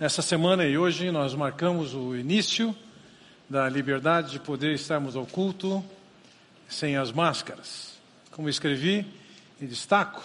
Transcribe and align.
Essa 0.00 0.22
semana 0.22 0.66
e 0.66 0.76
hoje 0.76 1.12
nós 1.12 1.36
marcamos 1.36 1.94
o 1.94 2.16
início 2.16 2.74
da 3.48 3.68
liberdade 3.68 4.32
de 4.32 4.40
poder 4.40 4.74
estarmos 4.74 5.14
ao 5.14 5.24
culto 5.24 5.84
sem 6.68 6.96
as 6.96 7.12
máscaras. 7.12 7.96
Como 8.32 8.48
escrevi 8.48 9.06
e 9.60 9.66
destaco, 9.66 10.20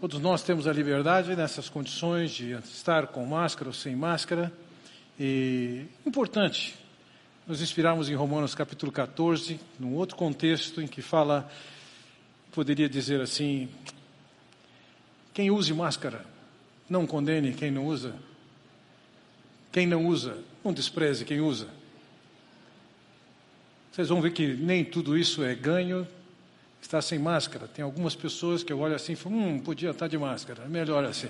todos 0.00 0.20
nós 0.20 0.42
temos 0.42 0.66
a 0.66 0.72
liberdade 0.72 1.36
nessas 1.36 1.68
condições 1.68 2.32
de 2.32 2.54
estar 2.54 3.06
com 3.06 3.24
máscara 3.24 3.68
ou 3.68 3.72
sem 3.72 3.94
máscara. 3.94 4.52
E 5.18 5.84
importante 6.04 6.76
nos 7.46 7.62
inspirarmos 7.62 8.08
em 8.10 8.16
Romanos 8.16 8.52
capítulo 8.52 8.90
14, 8.90 9.60
num 9.78 9.94
outro 9.94 10.16
contexto 10.16 10.82
em 10.82 10.88
que 10.88 11.00
fala, 11.00 11.48
poderia 12.50 12.88
dizer 12.88 13.20
assim, 13.20 13.68
quem 15.32 15.52
use 15.52 15.72
máscara, 15.72 16.24
não 16.88 17.06
condene 17.06 17.54
quem 17.54 17.70
não 17.70 17.86
usa. 17.86 18.12
Quem 19.72 19.86
não 19.86 20.06
usa, 20.06 20.38
não 20.64 20.72
despreze 20.72 21.24
quem 21.24 21.40
usa. 21.40 21.68
Vocês 23.92 24.08
vão 24.08 24.20
ver 24.20 24.32
que 24.32 24.46
nem 24.46 24.84
tudo 24.84 25.16
isso 25.16 25.42
é 25.42 25.54
ganho 25.54 26.06
está 26.80 27.00
sem 27.00 27.18
máscara. 27.18 27.68
Tem 27.68 27.84
algumas 27.84 28.14
pessoas 28.14 28.62
que 28.62 28.72
eu 28.72 28.80
olho 28.80 28.94
assim 28.94 29.12
e 29.12 29.16
falo, 29.16 29.36
hum, 29.36 29.60
podia 29.60 29.90
estar 29.90 30.08
de 30.08 30.18
máscara, 30.18 30.66
melhor 30.66 31.04
assim. 31.04 31.28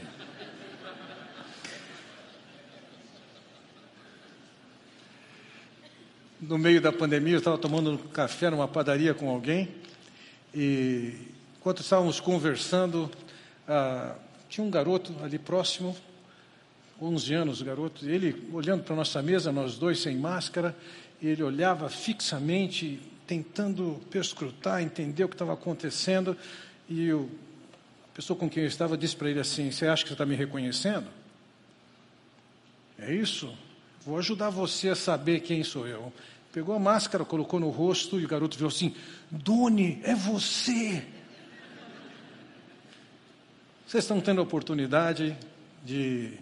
No 6.41 6.57
meio 6.57 6.81
da 6.81 6.91
pandemia, 6.91 7.35
eu 7.35 7.39
estava 7.39 7.59
tomando 7.59 7.99
café 8.11 8.49
numa 8.49 8.67
padaria 8.67 9.13
com 9.13 9.29
alguém 9.29 9.69
e 10.55 11.15
enquanto 11.59 11.83
estávamos 11.83 12.19
conversando, 12.19 13.11
ah, 13.69 14.17
tinha 14.49 14.67
um 14.67 14.71
garoto 14.71 15.15
ali 15.23 15.39
próximo, 15.39 15.95
11 17.01 17.35
anos, 17.35 17.61
o 17.61 17.65
garoto, 17.65 18.09
ele 18.09 18.49
olhando 18.53 18.83
para 18.83 18.95
nossa 18.95 19.23
mesa, 19.23 19.51
nós 19.51 19.79
dois 19.79 20.01
sem 20.01 20.17
máscara, 20.17 20.77
ele 21.23 21.43
olhava 21.43 21.89
fixamente, 21.89 23.01
tentando 23.27 24.01
perscrutar, 24.11 24.83
entender 24.83 25.25
o 25.25 25.29
que 25.29 25.35
estava 25.35 25.55
acontecendo, 25.55 26.37
e 26.89 27.07
eu, 27.07 27.31
a 28.13 28.17
pessoa 28.17 28.39
com 28.39 28.51
quem 28.51 28.65
eu 28.65 28.69
estava 28.69 28.99
disse 28.99 29.17
para 29.17 29.31
ele 29.31 29.41
assim: 29.41 29.71
Você 29.71 29.87
acha 29.87 30.03
que 30.03 30.09
você 30.09 30.15
está 30.15 30.27
me 30.27 30.35
reconhecendo? 30.35 31.07
É 32.99 33.15
isso? 33.15 33.53
Vou 34.05 34.19
ajudar 34.19 34.51
você 34.51 34.91
a 34.91 34.95
saber 34.95 35.41
quem 35.41 35.65
sou 35.65 35.87
eu. 35.87 36.13
Pegou 36.53 36.75
a 36.75 36.79
máscara, 36.79 37.25
colocou 37.25 37.61
no 37.61 37.71
rosto 37.71 38.19
e 38.19 38.25
o 38.25 38.29
garoto 38.29 38.59
viu 38.59 38.69
assim: 38.69 38.95
Doni, 39.31 40.01
é 40.03 40.15
você! 40.15 41.03
Vocês 43.87 44.05
estão 44.05 44.21
tendo 44.21 44.41
a 44.41 44.45
oportunidade 44.45 45.37
de, 45.85 46.35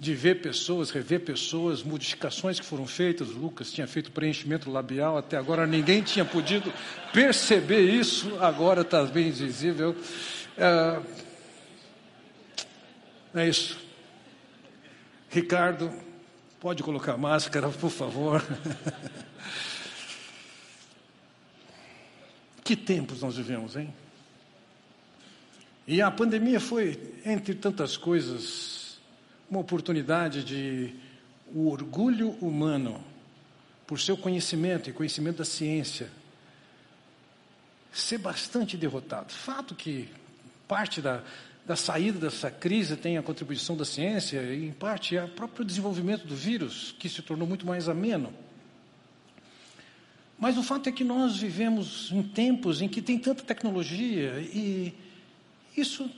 de 0.00 0.14
ver 0.14 0.40
pessoas, 0.40 0.90
rever 0.90 1.20
pessoas, 1.20 1.82
modificações 1.82 2.58
que 2.58 2.64
foram 2.64 2.86
feitas. 2.86 3.28
O 3.28 3.38
Lucas 3.38 3.70
tinha 3.70 3.86
feito 3.86 4.10
preenchimento 4.10 4.70
labial, 4.70 5.18
até 5.18 5.36
agora 5.36 5.66
ninguém 5.66 6.00
tinha 6.02 6.24
podido 6.24 6.72
perceber 7.12 7.82
isso, 7.82 8.34
agora 8.40 8.80
está 8.80 9.04
bem 9.04 9.30
visível. 9.30 9.94
É, 10.56 11.02
é 13.34 13.46
isso. 13.46 13.78
Ricardo, 15.28 15.92
pode 16.58 16.82
colocar 16.82 17.18
máscara, 17.18 17.68
por 17.68 17.90
favor. 17.90 18.42
que 22.64 22.74
tempos 22.74 23.20
nós 23.20 23.36
vivemos, 23.36 23.76
hein? 23.76 23.92
E 25.86 26.00
a 26.00 26.10
pandemia 26.10 26.58
foi, 26.58 26.98
entre 27.26 27.54
tantas 27.54 27.98
coisas, 27.98 28.79
uma 29.50 29.60
oportunidade 29.60 30.44
de 30.44 30.94
o 31.52 31.68
orgulho 31.68 32.30
humano, 32.40 33.02
por 33.86 33.98
seu 33.98 34.16
conhecimento 34.16 34.88
e 34.88 34.92
conhecimento 34.92 35.38
da 35.38 35.44
ciência, 35.44 36.08
ser 37.92 38.18
bastante 38.18 38.76
derrotado. 38.76 39.32
Fato 39.32 39.74
que 39.74 40.08
parte 40.68 41.00
da, 41.00 41.24
da 41.66 41.74
saída 41.74 42.20
dessa 42.20 42.48
crise 42.50 42.96
tem 42.96 43.18
a 43.18 43.22
contribuição 43.22 43.76
da 43.76 43.84
ciência 43.84 44.40
e, 44.40 44.68
em 44.68 44.72
parte, 44.72 45.18
o 45.18 45.28
próprio 45.28 45.64
desenvolvimento 45.64 46.24
do 46.24 46.36
vírus, 46.36 46.94
que 47.00 47.08
se 47.08 47.20
tornou 47.20 47.48
muito 47.48 47.66
mais 47.66 47.88
ameno. 47.88 48.32
Mas 50.38 50.56
o 50.56 50.62
fato 50.62 50.88
é 50.88 50.92
que 50.92 51.02
nós 51.02 51.36
vivemos 51.36 52.10
em 52.12 52.22
tempos 52.22 52.80
em 52.80 52.88
que 52.88 53.02
tem 53.02 53.18
tanta 53.18 53.42
tecnologia 53.42 54.40
e 54.40 54.94
isso, 55.76 56.08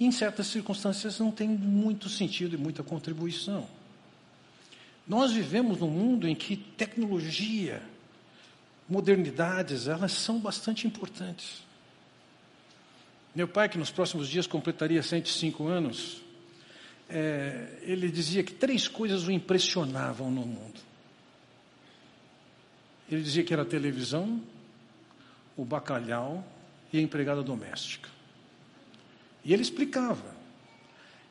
em 0.00 0.10
certas 0.10 0.48
circunstâncias, 0.48 1.18
não 1.18 1.30
tem 1.30 1.48
muito 1.48 2.08
sentido 2.08 2.54
e 2.54 2.58
muita 2.58 2.82
contribuição. 2.82 3.66
Nós 5.06 5.32
vivemos 5.32 5.78
num 5.78 5.90
mundo 5.90 6.26
em 6.26 6.34
que 6.34 6.56
tecnologia, 6.56 7.82
modernidades, 8.88 9.86
elas 9.86 10.12
são 10.12 10.38
bastante 10.38 10.86
importantes. 10.86 11.62
Meu 13.34 13.46
pai, 13.46 13.68
que 13.68 13.78
nos 13.78 13.90
próximos 13.90 14.28
dias 14.28 14.46
completaria 14.46 15.02
105 15.02 15.66
anos, 15.66 16.22
é, 17.08 17.78
ele 17.82 18.10
dizia 18.10 18.42
que 18.42 18.52
três 18.52 18.88
coisas 18.88 19.26
o 19.26 19.30
impressionavam 19.30 20.30
no 20.30 20.42
mundo. 20.42 20.80
Ele 23.10 23.22
dizia 23.22 23.44
que 23.44 23.52
era 23.52 23.62
a 23.62 23.66
televisão, 23.66 24.40
o 25.56 25.64
bacalhau 25.64 26.44
e 26.92 26.98
a 26.98 27.00
empregada 27.00 27.42
doméstica. 27.42 28.13
E 29.44 29.52
ele 29.52 29.62
explicava. 29.62 30.34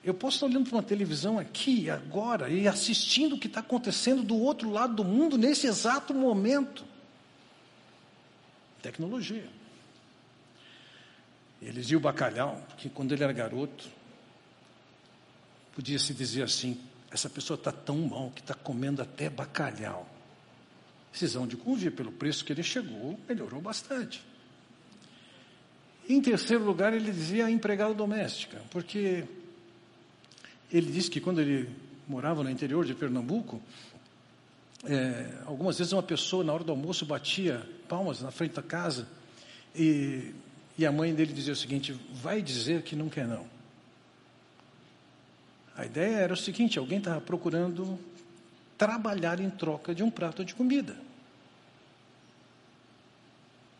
Eu 0.03 0.13
posso 0.13 0.35
estar 0.35 0.47
olhando 0.47 0.69
para 0.69 0.77
uma 0.77 0.83
televisão 0.83 1.39
aqui, 1.39 1.89
agora, 1.89 2.49
e 2.49 2.67
assistindo 2.67 3.35
o 3.35 3.39
que 3.39 3.47
está 3.47 3.61
acontecendo 3.61 4.21
do 4.21 4.35
outro 4.35 4.69
lado 4.69 4.95
do 4.95 5.03
mundo 5.03 5.37
nesse 5.37 5.65
exato 5.65 6.13
momento. 6.13 6.83
Tecnologia. 8.81 9.47
Eles 11.61 11.89
e 11.89 11.95
o 11.95 11.99
bacalhau, 12.01 12.61
que 12.77 12.89
quando 12.89 13.13
ele 13.13 13.23
era 13.23 13.31
garoto, 13.31 13.87
podia 15.73 15.97
se 15.97 16.13
dizer 16.13 16.43
assim: 16.43 16.77
essa 17.09 17.29
pessoa 17.29 17.55
está 17.55 17.71
tão 17.71 17.97
mal 17.99 18.29
que 18.31 18.41
está 18.41 18.53
comendo 18.53 19.01
até 19.01 19.29
bacalhau. 19.29 20.05
Decisão 21.13 21.47
de 21.47 21.55
convir, 21.55 21.95
pelo 21.95 22.11
preço 22.11 22.43
que 22.43 22.51
ele 22.51 22.63
chegou, 22.63 23.17
melhorou 23.29 23.61
bastante. 23.61 24.21
Em 26.07 26.21
terceiro 26.21 26.63
lugar, 26.63 26.93
ele 26.93 27.11
dizia 27.11 27.45
a 27.45 27.51
empregada 27.51 27.93
doméstica, 27.93 28.61
porque 28.71 29.23
ele 30.71 30.91
disse 30.91 31.09
que 31.09 31.21
quando 31.21 31.39
ele 31.39 31.69
morava 32.07 32.43
no 32.43 32.49
interior 32.49 32.85
de 32.85 32.93
Pernambuco, 32.93 33.61
é, 34.83 35.29
algumas 35.45 35.77
vezes 35.77 35.93
uma 35.93 36.03
pessoa, 36.03 36.43
na 36.43 36.51
hora 36.51 36.63
do 36.63 36.71
almoço, 36.71 37.05
batia 37.05 37.65
palmas 37.87 38.21
na 38.21 38.31
frente 38.31 38.53
da 38.53 38.61
casa 38.61 39.07
e, 39.73 40.33
e 40.77 40.85
a 40.85 40.91
mãe 40.91 41.13
dele 41.13 41.31
dizia 41.31 41.53
o 41.53 41.55
seguinte: 41.55 41.97
vai 42.13 42.41
dizer 42.41 42.81
que 42.81 42.95
não 42.95 43.07
quer 43.07 43.27
não. 43.27 43.45
A 45.75 45.85
ideia 45.85 46.17
era 46.17 46.33
o 46.33 46.37
seguinte: 46.37 46.77
alguém 46.77 46.97
estava 46.97 47.21
procurando 47.21 47.97
trabalhar 48.77 49.39
em 49.39 49.49
troca 49.49 49.95
de 49.95 50.03
um 50.03 50.11
prato 50.11 50.43
de 50.43 50.53
comida. 50.53 50.97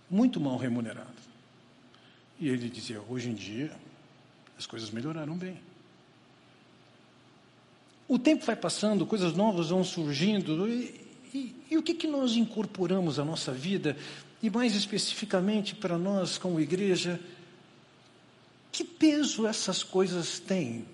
Muito 0.09 0.39
mal 0.39 0.57
remunerado. 0.57 1.32
E 2.43 2.49
ele 2.49 2.67
dizia: 2.67 3.01
hoje 3.07 3.29
em 3.29 3.33
dia, 3.33 3.71
as 4.57 4.65
coisas 4.65 4.91
melhoraram 4.91 5.37
bem. 5.37 5.57
O 8.05 8.19
tempo 8.19 8.45
vai 8.45 8.55
passando, 8.57 9.05
coisas 9.05 9.33
novas 9.33 9.69
vão 9.69 9.81
surgindo, 9.81 10.67
e, 10.67 11.07
e, 11.33 11.55
e 11.71 11.77
o 11.77 11.81
que, 11.81 11.93
que 11.93 12.05
nós 12.05 12.35
incorporamos 12.35 13.17
à 13.17 13.23
nossa 13.23 13.53
vida, 13.53 13.95
e 14.41 14.49
mais 14.49 14.75
especificamente 14.75 15.73
para 15.73 15.97
nós, 15.97 16.37
como 16.37 16.59
igreja, 16.59 17.17
que 18.73 18.83
peso 18.83 19.47
essas 19.47 19.81
coisas 19.81 20.37
têm 20.37 20.85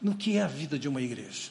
no 0.00 0.14
que 0.14 0.36
é 0.36 0.42
a 0.42 0.46
vida 0.46 0.78
de 0.78 0.86
uma 0.86 1.02
igreja? 1.02 1.50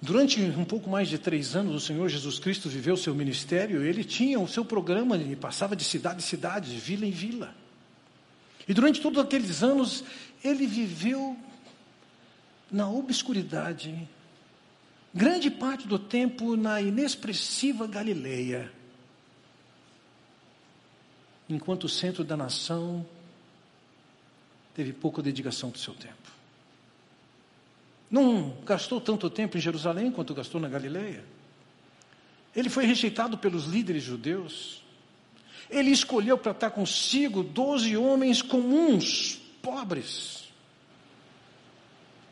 Durante 0.00 0.40
um 0.40 0.64
pouco 0.64 0.90
mais 0.90 1.08
de 1.08 1.18
três 1.18 1.56
anos, 1.56 1.74
o 1.74 1.80
Senhor 1.80 2.08
Jesus 2.08 2.38
Cristo 2.38 2.68
viveu 2.68 2.96
seu 2.96 3.14
ministério. 3.14 3.82
Ele 3.82 4.04
tinha 4.04 4.38
o 4.38 4.46
seu 4.46 4.64
programa, 4.64 5.16
ele 5.16 5.34
passava 5.34 5.74
de 5.74 5.84
cidade 5.84 6.18
em 6.18 6.26
cidade, 6.26 6.70
de 6.70 6.78
vila 6.78 7.06
em 7.06 7.10
vila. 7.10 7.54
E 8.68 8.74
durante 8.74 9.00
todos 9.00 9.18
aqueles 9.18 9.62
anos, 9.62 10.04
ele 10.44 10.66
viveu 10.66 11.36
na 12.70 12.90
obscuridade, 12.90 14.08
grande 15.14 15.50
parte 15.50 15.86
do 15.86 15.98
tempo 15.98 16.56
na 16.56 16.80
inexpressiva 16.80 17.86
Galileia, 17.86 18.70
enquanto 21.48 21.84
o 21.84 21.88
centro 21.88 22.24
da 22.24 22.36
nação 22.36 23.06
teve 24.74 24.92
pouca 24.92 25.22
dedicação 25.22 25.70
do 25.70 25.78
seu 25.78 25.94
tempo. 25.94 26.35
Não 28.10 28.56
gastou 28.64 29.00
tanto 29.00 29.28
tempo 29.28 29.56
em 29.56 29.60
Jerusalém 29.60 30.10
quanto 30.10 30.34
gastou 30.34 30.60
na 30.60 30.68
Galileia. 30.68 31.24
Ele 32.54 32.70
foi 32.70 32.86
rejeitado 32.86 33.36
pelos 33.36 33.64
líderes 33.66 34.02
judeus. 34.02 34.82
Ele 35.68 35.90
escolheu 35.90 36.38
para 36.38 36.52
estar 36.52 36.70
consigo 36.70 37.42
doze 37.42 37.96
homens 37.96 38.40
comuns, 38.40 39.40
pobres, 39.60 40.44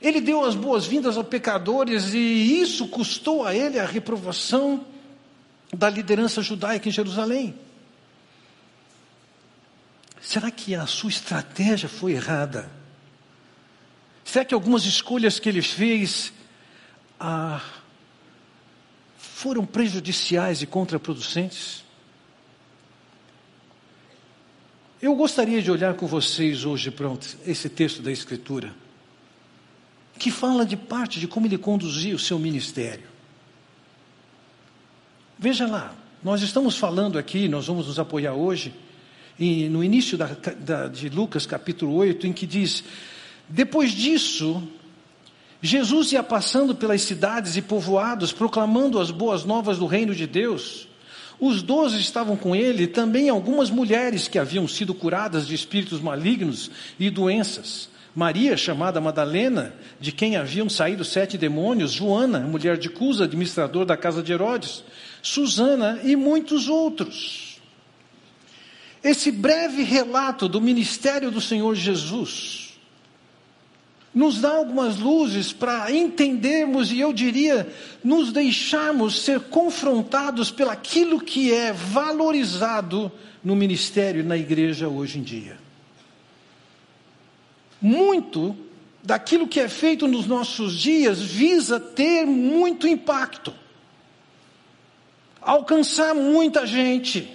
Ele 0.01 0.21
deu 0.21 0.45
as 0.45 0.55
boas-vindas 0.55 1.17
aos 1.17 1.27
pecadores 1.27 2.13
e 2.13 2.19
isso 2.61 2.89
custou 2.89 3.45
a 3.45 3.55
ele 3.55 3.79
a 3.79 3.87
reprovação 3.87 4.85
da 5.73 5.89
liderança 5.89 6.43
judaica 6.43 6.89
em 6.89 6.93
Jerusalém. 6.93 7.55
Será 10.21 10.51
que 10.51 10.75
a 10.75 10.87
sua 10.87 11.11
estratégia 11.11 11.89
foi 11.89 12.13
errada? 12.13 12.71
Será 14.35 14.45
que 14.45 14.53
algumas 14.53 14.85
escolhas 14.85 15.39
que 15.39 15.49
ele 15.49 15.63
fez 15.63 16.33
ah, 17.21 17.63
foram 19.17 19.65
prejudiciais 19.65 20.61
e 20.61 20.67
contraproducentes? 20.67 21.85
Eu 25.01 25.15
gostaria 25.15 25.63
de 25.63 25.71
olhar 25.71 25.95
com 25.95 26.09
vocês 26.09 26.65
hoje 26.65 26.91
para 26.91 27.17
esse 27.47 27.69
texto 27.69 28.03
da 28.03 28.11
Escritura, 28.11 28.75
que 30.19 30.33
fala 30.33 30.67
de 30.67 30.77
parte 30.77 31.21
de 31.21 31.29
como 31.29 31.47
ele 31.47 31.57
conduziu 31.57 32.17
o 32.17 32.19
seu 32.19 32.37
ministério. 32.37 33.07
Veja 35.39 35.65
lá, 35.69 35.95
nós 36.25 36.43
estamos 36.43 36.77
falando 36.77 37.21
aqui, 37.21 37.47
nós 37.47 37.69
vamos 37.69 37.87
nos 37.87 38.01
apoiar 38.01 38.33
hoje, 38.35 38.75
e 39.39 39.69
no 39.69 39.85
início 39.85 40.19
da, 40.19 40.27
da, 40.59 40.89
de 40.89 41.09
Lucas 41.09 41.47
capítulo 41.47 41.95
8, 41.95 42.27
em 42.27 42.33
que 42.33 42.49
diz: 42.49 42.83
Depois 43.49 43.93
disso, 43.93 44.63
Jesus 45.61 46.13
ia 46.13 46.23
passando 46.23 46.75
pelas 46.75 47.01
cidades 47.01 47.57
e 47.57 47.63
povoados, 47.63 48.33
proclamando 48.33 49.01
as 49.01 49.11
boas 49.11 49.45
novas 49.45 49.79
do 49.79 49.87
reino 49.87 50.15
de 50.15 50.27
Deus. 50.27 50.87
Os 51.41 51.63
doze 51.63 52.01
estavam 52.01 52.37
com 52.37 52.55
ele, 52.55 52.87
também 52.87 53.29
algumas 53.29 53.71
mulheres 53.71 54.29
que 54.29 54.39
haviam 54.39 54.69
sido 54.69 54.95
curadas 54.95 55.47
de 55.47 55.55
espíritos 55.55 56.01
malignos 56.01 56.71
e 56.99 57.11
doenças. 57.11 57.89
Maria, 58.15 58.57
chamada 58.57 59.01
Madalena, 59.01 59.75
de 59.99 60.13
quem 60.13 60.37
haviam 60.37 60.69
saído 60.69 61.05
sete 61.05 61.37
demônios, 61.37 61.93
Joana, 61.93 62.41
mulher 62.41 62.77
de 62.79 62.89
Cusa, 62.89 63.25
administrador 63.25 63.85
da 63.85 63.97
casa 63.97 64.23
de 64.23 64.33
Herodes, 64.33 64.85
Susana 65.21 65.99
e 66.05 66.15
muitos 66.15 66.69
outros. 66.69 67.59
Esse 69.03 69.33
breve 69.33 69.83
relato 69.83 70.49
do 70.49 70.61
ministério 70.61 71.31
do 71.31 71.41
Senhor 71.41 71.75
Jesus 71.75 72.64
nos 74.15 74.41
dá 74.41 74.51
algumas 74.51 74.99
luzes 74.99 75.53
para 75.53 75.91
entendermos 75.91 76.93
e 76.93 77.01
eu 77.01 77.13
diria, 77.13 77.69
nos 78.03 78.33
deixarmos 78.33 79.21
ser 79.23 79.41
confrontados 79.41 80.53
pelaquilo 80.53 81.21
que 81.21 81.53
é 81.53 81.73
valorizado 81.73 83.11
no 83.43 83.57
ministério 83.57 84.23
na 84.25 84.37
igreja 84.37 84.89
hoje 84.89 85.19
em 85.19 85.23
dia. 85.23 85.59
Muito 87.83 88.57
daquilo 89.03 89.49
que 89.49 89.59
é 89.59 89.69
feito 89.69 90.07
nos 90.07 90.27
nossos 90.27 90.79
dias 90.79 91.21
visa 91.21 91.81
ter 91.81 92.25
muito 92.25 92.87
impacto, 92.87 93.53
alcançar 95.41 96.15
muita 96.15 96.65
gente. 96.67 97.29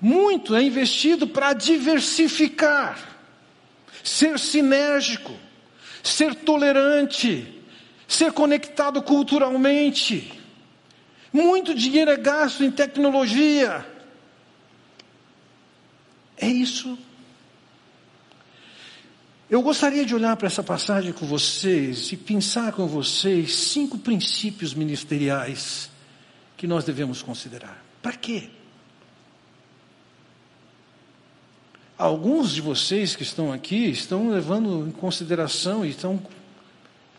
Muito 0.00 0.54
é 0.54 0.62
investido 0.62 1.26
para 1.26 1.54
diversificar 1.54 3.07
ser 4.08 4.38
sinérgico, 4.38 5.32
ser 6.02 6.34
tolerante, 6.34 7.62
ser 8.06 8.32
conectado 8.32 9.02
culturalmente. 9.02 10.32
Muito 11.32 11.74
dinheiro 11.74 12.10
é 12.10 12.16
gasto 12.16 12.64
em 12.64 12.70
tecnologia. 12.70 13.86
É 16.36 16.48
isso. 16.48 16.98
Eu 19.50 19.62
gostaria 19.62 20.04
de 20.04 20.14
olhar 20.14 20.36
para 20.36 20.46
essa 20.46 20.62
passagem 20.62 21.12
com 21.12 21.26
vocês 21.26 22.10
e 22.12 22.16
pensar 22.16 22.72
com 22.72 22.86
vocês 22.86 23.54
cinco 23.54 23.98
princípios 23.98 24.74
ministeriais 24.74 25.90
que 26.56 26.66
nós 26.66 26.84
devemos 26.84 27.22
considerar. 27.22 27.82
Para 28.02 28.12
quê? 28.12 28.50
Alguns 31.98 32.54
de 32.54 32.60
vocês 32.60 33.16
que 33.16 33.24
estão 33.24 33.52
aqui 33.52 33.90
estão 33.90 34.30
levando 34.30 34.86
em 34.86 34.92
consideração 34.92 35.84
e 35.84 35.90
estão 35.90 36.22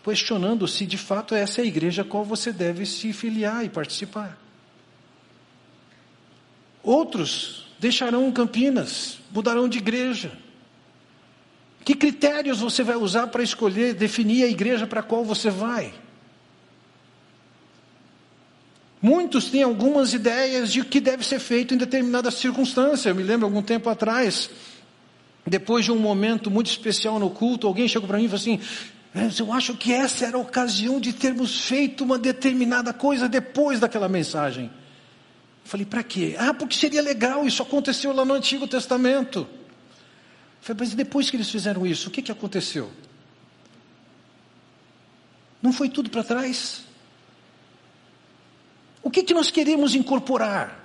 questionando 0.01 0.65
se 0.69 0.85
de 0.85 0.97
fato 0.97 1.35
essa 1.35 1.59
é 1.59 1.65
a 1.65 1.67
igreja 1.67 2.01
a 2.01 2.05
qual 2.05 2.23
você 2.23 2.53
deve 2.53 2.85
se 2.85 3.11
filiar 3.11 3.65
e 3.65 3.69
participar. 3.69 4.39
Outros 6.81 7.67
deixarão 7.77 8.31
Campinas, 8.31 9.19
mudarão 9.31 9.67
de 9.67 9.79
igreja. 9.79 10.31
Que 11.83 11.93
critérios 11.93 12.61
você 12.61 12.81
vai 12.81 12.95
usar 12.95 13.27
para 13.27 13.43
escolher, 13.43 13.93
definir 13.93 14.43
a 14.43 14.47
igreja 14.47 14.87
para 14.87 15.01
a 15.01 15.03
qual 15.03 15.25
você 15.25 15.49
vai? 15.49 15.93
Muitos 19.01 19.49
têm 19.49 19.63
algumas 19.63 20.13
ideias 20.13 20.71
de 20.71 20.81
o 20.81 20.85
que 20.85 20.99
deve 20.99 21.25
ser 21.25 21.39
feito 21.39 21.73
em 21.73 21.77
determinada 21.77 22.29
circunstância. 22.29 23.09
Eu 23.09 23.15
me 23.15 23.23
lembro 23.23 23.45
algum 23.45 23.61
tempo 23.61 23.89
atrás, 23.89 24.49
depois 25.45 25.85
de 25.85 25.91
um 25.91 25.99
momento 25.99 26.51
muito 26.51 26.67
especial 26.67 27.19
no 27.19 27.29
culto, 27.29 27.67
alguém 27.67 27.87
chegou 27.87 28.07
para 28.07 28.17
mim 28.17 28.25
e 28.25 28.27
falou 28.27 28.41
assim: 28.41 28.59
eu 29.39 29.51
acho 29.51 29.75
que 29.75 29.91
essa 29.91 30.25
era 30.25 30.37
a 30.37 30.39
ocasião 30.39 30.99
de 30.99 31.13
termos 31.13 31.61
feito 31.61 32.03
uma 32.03 32.17
determinada 32.17 32.93
coisa 32.93 33.27
depois 33.27 33.79
daquela 33.79 34.07
mensagem. 34.07 34.65
Eu 34.65 35.69
falei, 35.69 35.85
para 35.85 36.03
quê? 36.03 36.35
Ah, 36.37 36.53
porque 36.53 36.75
seria 36.75 37.01
legal, 37.01 37.45
isso 37.45 37.61
aconteceu 37.61 38.13
lá 38.13 38.23
no 38.23 38.33
Antigo 38.33 38.67
Testamento. 38.67 39.39
Eu 39.39 39.47
falei, 40.61 40.79
mas 40.81 40.93
depois 40.93 41.29
que 41.29 41.37
eles 41.37 41.49
fizeram 41.49 41.85
isso, 41.87 42.09
o 42.09 42.11
que, 42.11 42.21
que 42.21 42.31
aconteceu? 42.31 42.91
Não 45.61 45.73
foi 45.73 45.89
tudo 45.89 46.09
para 46.09 46.23
trás? 46.23 46.83
O 49.01 49.09
que, 49.09 49.23
que 49.23 49.33
nós 49.33 49.49
queremos 49.49 49.95
incorporar? 49.95 50.78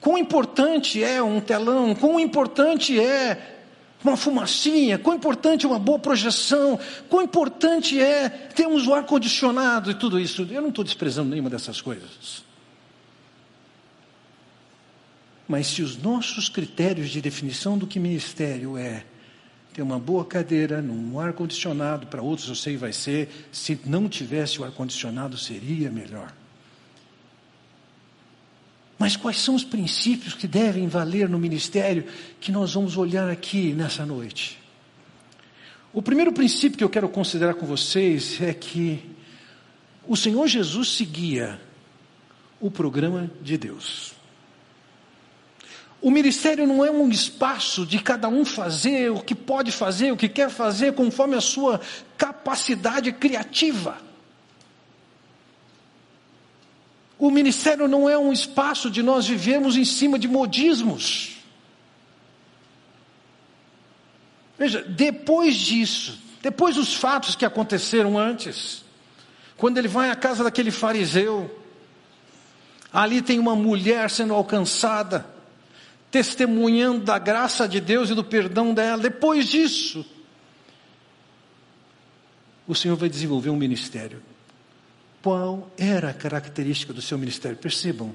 Quão 0.00 0.18
importante 0.18 1.02
é 1.02 1.22
um 1.22 1.40
telão, 1.40 1.94
quão 1.94 2.20
importante 2.20 2.98
é 3.00 3.54
uma 4.04 4.16
fumacinha, 4.16 4.98
quão 4.98 5.16
importante 5.16 5.66
é 5.66 5.68
uma 5.68 5.78
boa 5.78 5.98
projeção, 5.98 6.78
quão 7.08 7.22
importante 7.22 8.00
é 8.00 8.28
termos 8.28 8.86
o 8.86 8.94
ar-condicionado 8.94 9.90
e 9.90 9.94
tudo 9.94 10.20
isso. 10.20 10.46
Eu 10.50 10.62
não 10.62 10.68
estou 10.68 10.84
desprezando 10.84 11.30
nenhuma 11.30 11.50
dessas 11.50 11.80
coisas. 11.80 12.44
Mas 15.48 15.68
se 15.68 15.82
os 15.82 15.96
nossos 15.96 16.48
critérios 16.48 17.10
de 17.10 17.20
definição 17.20 17.78
do 17.78 17.86
que 17.86 18.00
ministério 18.00 18.76
é 18.76 19.04
ter 19.72 19.82
uma 19.82 19.98
boa 19.98 20.24
cadeira, 20.24 20.80
num 20.80 21.20
ar-condicionado, 21.20 22.06
para 22.06 22.22
outros 22.22 22.48
eu 22.48 22.54
sei 22.54 22.76
vai 22.76 22.92
ser, 22.92 23.48
se 23.52 23.78
não 23.84 24.08
tivesse 24.08 24.60
o 24.60 24.64
ar-condicionado 24.64 25.36
seria 25.36 25.90
melhor. 25.90 26.32
Mas 28.98 29.16
quais 29.16 29.38
são 29.38 29.54
os 29.54 29.64
princípios 29.64 30.34
que 30.34 30.46
devem 30.46 30.88
valer 30.88 31.28
no 31.28 31.38
ministério 31.38 32.04
que 32.40 32.50
nós 32.50 32.74
vamos 32.74 32.96
olhar 32.96 33.28
aqui 33.28 33.72
nessa 33.72 34.06
noite? 34.06 34.58
O 35.92 36.02
primeiro 36.02 36.32
princípio 36.32 36.78
que 36.78 36.84
eu 36.84 36.90
quero 36.90 37.08
considerar 37.08 37.54
com 37.54 37.66
vocês 37.66 38.40
é 38.40 38.52
que 38.54 39.02
o 40.06 40.16
Senhor 40.16 40.46
Jesus 40.46 40.88
seguia 40.88 41.60
o 42.60 42.70
programa 42.70 43.30
de 43.42 43.58
Deus. 43.58 44.14
O 46.00 46.10
ministério 46.10 46.66
não 46.66 46.84
é 46.84 46.90
um 46.90 47.08
espaço 47.08 47.84
de 47.84 47.98
cada 47.98 48.28
um 48.28 48.44
fazer 48.44 49.10
o 49.10 49.20
que 49.20 49.34
pode 49.34 49.72
fazer, 49.72 50.12
o 50.12 50.16
que 50.16 50.28
quer 50.28 50.50
fazer, 50.50 50.92
conforme 50.92 51.34
a 51.34 51.40
sua 51.40 51.80
capacidade 52.16 53.10
criativa. 53.12 54.05
O 57.18 57.30
ministério 57.30 57.88
não 57.88 58.08
é 58.08 58.18
um 58.18 58.32
espaço 58.32 58.90
de 58.90 59.02
nós 59.02 59.26
vivermos 59.26 59.76
em 59.76 59.84
cima 59.84 60.18
de 60.18 60.28
modismos. 60.28 61.36
Veja, 64.58 64.82
depois 64.82 65.56
disso, 65.56 66.18
depois 66.42 66.76
dos 66.76 66.94
fatos 66.94 67.34
que 67.34 67.44
aconteceram 67.44 68.18
antes, 68.18 68.84
quando 69.56 69.78
ele 69.78 69.88
vai 69.88 70.10
à 70.10 70.16
casa 70.16 70.44
daquele 70.44 70.70
fariseu, 70.70 71.62
ali 72.92 73.22
tem 73.22 73.38
uma 73.38 73.56
mulher 73.56 74.10
sendo 74.10 74.34
alcançada, 74.34 75.26
testemunhando 76.10 77.04
da 77.04 77.18
graça 77.18 77.66
de 77.66 77.80
Deus 77.80 78.10
e 78.10 78.14
do 78.14 78.24
perdão 78.24 78.74
dela. 78.74 79.02
Depois 79.02 79.48
disso, 79.48 80.04
o 82.66 82.74
Senhor 82.74 82.96
vai 82.96 83.08
desenvolver 83.08 83.48
um 83.48 83.56
ministério 83.56 84.22
qual 85.26 85.68
era 85.76 86.10
a 86.10 86.14
característica 86.14 86.92
do 86.92 87.02
seu 87.02 87.18
ministério. 87.18 87.58
Percebam, 87.58 88.12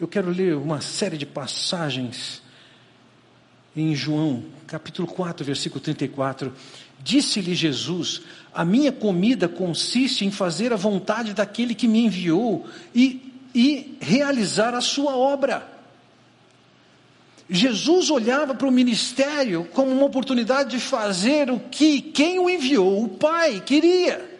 eu 0.00 0.08
quero 0.08 0.30
ler 0.30 0.56
uma 0.56 0.80
série 0.80 1.18
de 1.18 1.26
passagens 1.26 2.40
em 3.76 3.94
João, 3.94 4.42
capítulo 4.66 5.06
4, 5.06 5.44
versículo 5.44 5.82
34. 5.82 6.50
Disse-lhe 6.98 7.54
Jesus: 7.54 8.22
A 8.54 8.64
minha 8.64 8.90
comida 8.90 9.46
consiste 9.46 10.24
em 10.24 10.30
fazer 10.30 10.72
a 10.72 10.76
vontade 10.76 11.34
daquele 11.34 11.74
que 11.74 11.86
me 11.86 12.06
enviou 12.06 12.66
e, 12.94 13.34
e 13.54 13.98
realizar 14.00 14.72
a 14.72 14.80
sua 14.80 15.14
obra. 15.14 15.70
Jesus 17.50 18.08
olhava 18.08 18.54
para 18.54 18.66
o 18.66 18.72
ministério 18.72 19.68
como 19.74 19.90
uma 19.90 20.06
oportunidade 20.06 20.70
de 20.70 20.80
fazer 20.80 21.50
o 21.50 21.60
que 21.60 22.00
quem 22.00 22.38
o 22.38 22.48
enviou, 22.48 23.04
o 23.04 23.10
Pai, 23.10 23.60
queria. 23.60 24.35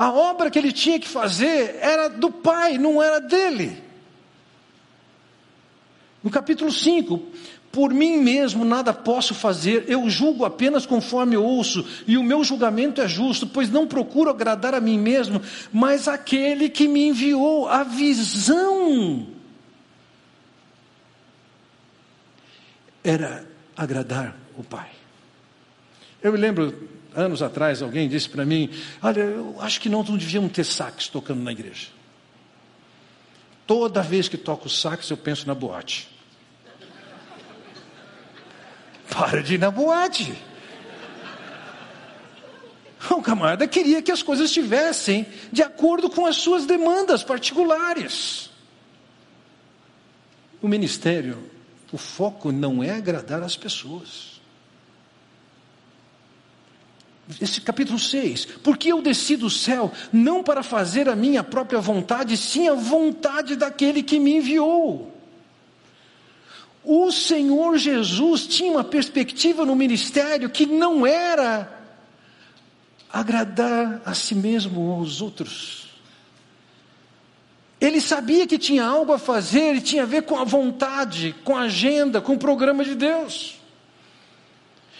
A 0.00 0.10
obra 0.10 0.50
que 0.50 0.58
ele 0.58 0.72
tinha 0.72 0.98
que 0.98 1.06
fazer 1.06 1.76
era 1.78 2.08
do 2.08 2.30
Pai, 2.30 2.78
não 2.78 3.02
era 3.02 3.20
dele. 3.20 3.84
No 6.24 6.30
capítulo 6.30 6.72
5, 6.72 7.22
por 7.70 7.92
mim 7.92 8.16
mesmo 8.16 8.64
nada 8.64 8.94
posso 8.94 9.34
fazer, 9.34 9.84
eu 9.88 10.08
julgo 10.08 10.46
apenas 10.46 10.86
conforme 10.86 11.36
ouço, 11.36 11.86
e 12.06 12.16
o 12.16 12.24
meu 12.24 12.42
julgamento 12.42 13.02
é 13.02 13.06
justo, 13.06 13.46
pois 13.46 13.68
não 13.68 13.86
procuro 13.86 14.30
agradar 14.30 14.74
a 14.74 14.80
mim 14.80 14.98
mesmo, 14.98 15.42
mas 15.70 16.08
aquele 16.08 16.70
que 16.70 16.88
me 16.88 17.08
enviou 17.08 17.68
a 17.68 17.82
visão 17.82 19.26
era 23.04 23.46
agradar 23.76 24.34
o 24.56 24.64
Pai. 24.64 24.88
Eu 26.22 26.32
me 26.32 26.38
lembro, 26.38 26.88
anos 27.14 27.42
atrás, 27.42 27.82
alguém 27.82 28.08
disse 28.08 28.28
para 28.28 28.44
mim: 28.44 28.70
Olha, 29.02 29.20
eu 29.20 29.56
acho 29.60 29.80
que 29.80 29.88
não, 29.88 30.02
não 30.02 30.16
devíamos 30.16 30.52
ter 30.52 30.64
sax 30.64 31.08
tocando 31.08 31.42
na 31.42 31.52
igreja. 31.52 31.88
Toda 33.66 34.02
vez 34.02 34.28
que 34.28 34.36
toco 34.36 34.68
sax, 34.68 35.10
eu 35.10 35.16
penso 35.16 35.46
na 35.46 35.54
boate. 35.54 36.08
Para 39.08 39.42
de 39.42 39.54
ir 39.54 39.58
na 39.58 39.70
boate. 39.70 40.34
O 43.10 43.22
camarada 43.22 43.66
queria 43.66 44.02
que 44.02 44.12
as 44.12 44.22
coisas 44.22 44.46
estivessem 44.46 45.26
de 45.50 45.62
acordo 45.62 46.10
com 46.10 46.26
as 46.26 46.36
suas 46.36 46.66
demandas 46.66 47.22
particulares. 47.22 48.50
O 50.60 50.68
ministério 50.68 51.50
o 51.92 51.98
foco 51.98 52.52
não 52.52 52.82
é 52.82 52.90
agradar 52.90 53.42
as 53.42 53.56
pessoas. 53.56 54.29
Esse 57.38 57.60
capítulo 57.60 57.98
6. 57.98 58.46
Porque 58.62 58.90
eu 58.90 59.02
desci 59.02 59.36
do 59.36 59.50
céu 59.50 59.92
não 60.12 60.42
para 60.42 60.62
fazer 60.62 61.08
a 61.08 61.14
minha 61.14 61.44
própria 61.44 61.80
vontade, 61.80 62.36
sim 62.36 62.68
a 62.68 62.74
vontade 62.74 63.56
daquele 63.56 64.02
que 64.02 64.18
me 64.18 64.36
enviou. 64.36 65.14
O 66.82 67.12
Senhor 67.12 67.76
Jesus 67.76 68.46
tinha 68.46 68.72
uma 68.72 68.84
perspectiva 68.84 69.66
no 69.66 69.76
ministério 69.76 70.48
que 70.48 70.64
não 70.64 71.06
era 71.06 71.78
agradar 73.12 74.00
a 74.04 74.14
si 74.14 74.34
mesmo 74.34 74.80
ou 74.80 74.92
aos 75.00 75.20
outros. 75.20 75.90
Ele 77.80 78.00
sabia 78.00 78.46
que 78.46 78.58
tinha 78.58 78.84
algo 78.84 79.12
a 79.12 79.18
fazer 79.18 79.76
e 79.76 79.80
tinha 79.80 80.02
a 80.02 80.06
ver 80.06 80.22
com 80.22 80.38
a 80.38 80.44
vontade, 80.44 81.34
com 81.44 81.56
a 81.56 81.62
agenda, 81.62 82.20
com 82.20 82.34
o 82.34 82.38
programa 82.38 82.84
de 82.84 82.94
Deus. 82.94 83.59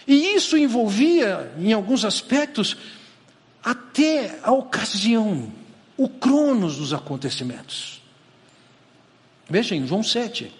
E 0.07 0.35
isso 0.35 0.57
envolvia, 0.57 1.51
em 1.59 1.73
alguns 1.73 2.03
aspectos, 2.03 2.75
até 3.63 4.39
a 4.43 4.51
ocasião, 4.51 5.51
o 5.97 6.09
cronos 6.09 6.77
dos 6.77 6.93
acontecimentos. 6.93 8.01
Veja 9.49 9.75
em 9.75 9.85
João 9.85 10.01
7. 10.01 10.51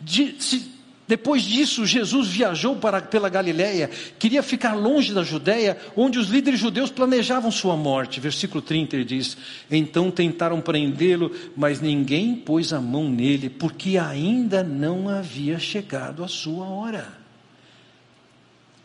De, 0.00 0.34
se, 0.38 0.78
depois 1.08 1.42
disso, 1.42 1.86
Jesus 1.86 2.28
viajou 2.28 2.76
para, 2.76 3.00
pela 3.00 3.28
Galiléia, 3.28 3.88
queria 4.18 4.42
ficar 4.42 4.74
longe 4.74 5.14
da 5.14 5.22
Judéia, 5.22 5.78
onde 5.96 6.18
os 6.18 6.28
líderes 6.28 6.60
judeus 6.60 6.90
planejavam 6.90 7.50
sua 7.50 7.76
morte. 7.76 8.20
Versículo 8.20 8.60
30 8.60 8.96
ele 8.96 9.04
diz: 9.06 9.36
Então 9.70 10.10
tentaram 10.10 10.60
prendê-lo, 10.60 11.30
mas 11.56 11.80
ninguém 11.80 12.34
pôs 12.34 12.72
a 12.74 12.80
mão 12.80 13.08
nele, 13.08 13.48
porque 13.48 13.96
ainda 13.96 14.62
não 14.62 15.08
havia 15.08 15.58
chegado 15.58 16.22
a 16.22 16.28
sua 16.28 16.66
hora. 16.66 17.17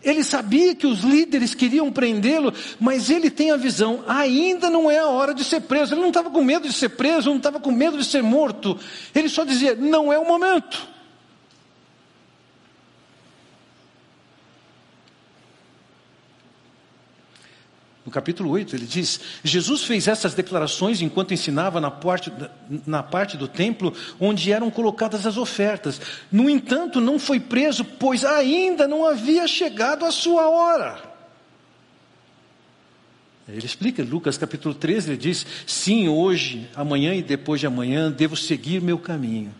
Ele 0.03 0.23
sabia 0.23 0.75
que 0.75 0.85
os 0.85 0.99
líderes 0.99 1.55
queriam 1.55 1.91
prendê-lo, 1.91 2.53
mas 2.79 3.09
ele 3.09 3.29
tem 3.29 3.51
a 3.51 3.57
visão, 3.57 4.03
ainda 4.07 4.69
não 4.69 4.91
é 4.91 4.99
a 4.99 5.07
hora 5.07 5.33
de 5.33 5.43
ser 5.43 5.61
preso. 5.61 5.93
Ele 5.93 6.01
não 6.01 6.09
estava 6.09 6.29
com 6.29 6.43
medo 6.43 6.67
de 6.67 6.73
ser 6.73 6.89
preso, 6.89 7.29
não 7.29 7.37
estava 7.37 7.59
com 7.59 7.71
medo 7.71 7.97
de 7.97 8.05
ser 8.05 8.21
morto. 8.21 8.77
Ele 9.15 9.29
só 9.29 9.43
dizia: 9.43 9.75
não 9.75 10.11
é 10.11 10.19
o 10.19 10.27
momento. 10.27 10.92
Capítulo 18.13 18.51
8, 18.51 18.75
ele 18.75 18.85
diz: 18.85 19.19
Jesus 19.43 19.83
fez 19.83 20.07
essas 20.07 20.33
declarações 20.33 21.01
enquanto 21.01 21.33
ensinava 21.33 21.81
na 21.81 21.89
parte, 21.89 22.31
na 22.85 23.01
parte 23.01 23.35
do 23.35 23.47
templo 23.47 23.93
onde 24.19 24.51
eram 24.51 24.69
colocadas 24.69 25.25
as 25.25 25.35
ofertas. 25.35 25.99
No 26.31 26.49
entanto, 26.49 27.01
não 27.01 27.17
foi 27.17 27.39
preso, 27.39 27.83
pois 27.83 28.23
ainda 28.23 28.87
não 28.87 29.05
havia 29.05 29.47
chegado 29.47 30.05
a 30.05 30.11
sua 30.11 30.47
hora. 30.47 31.11
Ele 33.47 33.65
explica, 33.65 34.03
Lucas 34.03 34.37
capítulo 34.37 34.73
13, 34.73 35.09
ele 35.09 35.17
diz: 35.17 35.45
Sim, 35.65 36.07
hoje, 36.07 36.69
amanhã 36.75 37.13
e 37.13 37.21
depois 37.21 37.59
de 37.59 37.67
amanhã 37.67 38.09
devo 38.09 38.37
seguir 38.37 38.81
meu 38.81 38.97
caminho, 38.97 39.53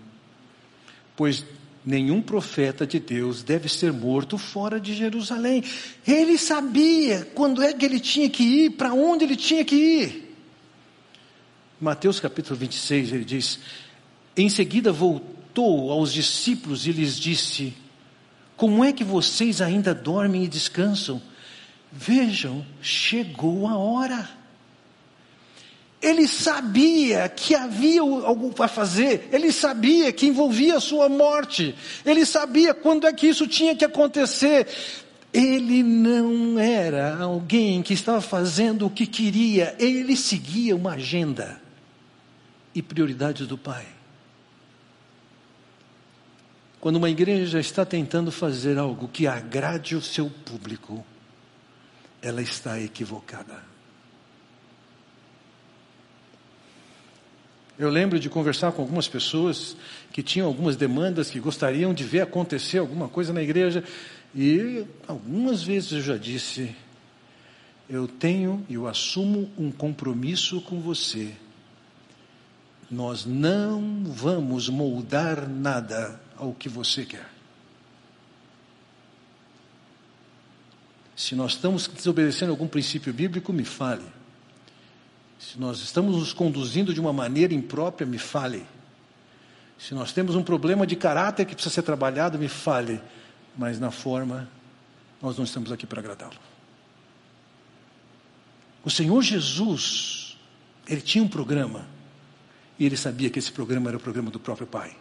pois 1.16 1.44
nenhum 1.86 2.22
profeta 2.22 2.86
de 2.86 3.00
Deus 3.00 3.44
deve 3.44 3.68
ser 3.68 3.92
morto 3.92 4.38
fora 4.38 4.80
de 4.80 4.94
Jerusalém. 4.94 5.64
Ele 6.08 6.38
sabia 6.38 7.28
quando 7.34 7.62
é 7.62 7.74
que 7.74 7.86
ele 7.86 8.00
tinha 8.00 8.30
que 8.30 8.44
ir, 8.44 8.70
para 8.72 8.94
onde 8.94 9.26
ele 9.26 9.36
tinha 9.36 9.64
que 9.66 9.76
ir. 9.76 10.36
Mateus 11.80 12.20
capítulo 12.20 12.58
26, 12.58 13.12
ele 13.12 13.26
diz: 13.26 13.60
Em 14.38 14.50
seguida 14.50 14.92
voltou 14.92 15.92
aos 15.92 16.14
discípulos 16.14 16.88
e 16.88 16.92
lhes 16.92 17.20
disse: 17.20 17.74
Como 18.56 18.84
é 18.84 18.94
que 18.94 19.04
vocês 19.04 19.62
ainda 19.62 19.94
dormem 19.94 20.46
e 20.46 20.48
descansam? 20.48 21.22
Vejam, 21.92 22.66
chegou 22.82 23.68
a 23.68 23.78
hora. 23.78 24.43
Ele 26.04 26.28
sabia 26.28 27.30
que 27.30 27.56
havia 27.56 28.02
algo 28.02 28.52
para 28.52 28.68
fazer, 28.68 29.30
ele 29.32 29.54
sabia 29.54 30.12
que 30.12 30.28
envolvia 30.28 30.76
a 30.76 30.82
sua 30.82 31.08
morte, 31.08 31.74
ele 32.06 32.26
sabia 32.26 32.74
quando 32.74 33.08
é 33.08 33.14
que 33.14 33.26
isso 33.26 33.48
tinha 33.48 33.74
que 33.74 33.86
acontecer. 33.86 34.68
Ele 35.32 35.82
não 35.82 36.60
era 36.60 37.18
alguém 37.18 37.82
que 37.82 37.94
estava 37.94 38.20
fazendo 38.20 38.86
o 38.86 38.90
que 38.90 39.08
queria, 39.08 39.76
ele 39.80 40.18
seguia 40.18 40.76
uma 40.76 40.92
agenda 40.92 41.62
e 42.76 42.82
prioridades 42.82 43.48
do 43.48 43.58
Pai. 43.58 43.86
Quando 46.82 46.98
uma 46.98 47.10
igreja 47.10 47.62
está 47.62 47.86
tentando 47.86 48.30
fazer 48.30 48.78
algo 48.78 49.08
que 49.08 49.26
agrade 49.26 49.96
o 49.96 50.02
seu 50.02 50.30
público, 50.30 51.04
ela 52.22 52.42
está 52.42 52.78
equivocada. 52.78 53.73
Eu 57.78 57.90
lembro 57.90 58.20
de 58.20 58.30
conversar 58.30 58.72
com 58.72 58.82
algumas 58.82 59.08
pessoas 59.08 59.76
que 60.12 60.22
tinham 60.22 60.48
algumas 60.48 60.76
demandas, 60.76 61.30
que 61.30 61.40
gostariam 61.40 61.94
de 61.94 62.04
ver 62.04 62.22
acontecer 62.22 62.78
alguma 62.78 63.08
coisa 63.08 63.34
na 63.34 63.42
igreja, 63.42 63.84
e 64.36 64.86
algumas 65.08 65.64
vezes 65.64 65.92
eu 65.94 66.02
já 66.02 66.18
disse: 66.18 66.76
eu 67.90 68.08
tenho 68.08 68.66
e 68.70 68.76
eu 68.76 68.88
assumo 68.88 69.50
um 69.58 69.72
compromisso 69.72 70.62
com 70.62 70.80
você. 70.80 71.34
Nós 72.90 73.26
não 73.26 74.04
vamos 74.06 74.70
moldar 74.70 75.50
nada 75.50 76.20
ao 76.38 76.54
que 76.54 76.70
você 76.70 77.06
quer. 77.06 77.30
Se 81.16 81.36
nós 81.36 81.54
estamos 81.54 81.88
desobedecendo 81.88 82.52
algum 82.52 82.68
princípio 82.68 83.14
bíblico, 83.14 83.54
me 83.54 83.64
fale. 83.64 84.06
Se 85.52 85.60
nós 85.60 85.80
estamos 85.82 86.16
nos 86.16 86.32
conduzindo 86.32 86.94
de 86.94 87.02
uma 87.02 87.12
maneira 87.12 87.54
imprópria, 87.54 88.08
me 88.08 88.18
fale. 88.18 88.66
Se 89.78 89.94
nós 89.94 90.14
temos 90.14 90.36
um 90.36 90.44
problema 90.44 90.88
de 90.88 90.96
caráter 90.96 91.46
que 91.46 91.54
precisa 91.54 91.76
ser 91.76 91.82
trabalhado, 91.82 92.40
me 92.40 92.48
fale. 92.48 93.02
Mas 93.58 93.78
na 93.78 93.92
forma, 93.92 94.48
nós 95.22 95.38
não 95.38 95.44
estamos 95.44 95.72
aqui 95.72 95.86
para 95.86 96.00
agradá-lo. 96.00 96.40
O 98.86 98.90
Senhor 98.90 99.22
Jesus, 99.22 100.38
ele 100.88 101.02
tinha 101.02 101.24
um 101.24 101.28
programa. 101.28 101.86
E 102.80 102.86
ele 102.86 102.96
sabia 102.96 103.30
que 103.30 103.38
esse 103.38 103.52
programa 103.52 103.90
era 103.90 103.98
o 103.98 104.00
programa 104.00 104.32
do 104.32 104.40
próprio 104.40 104.66
Pai. 104.66 104.96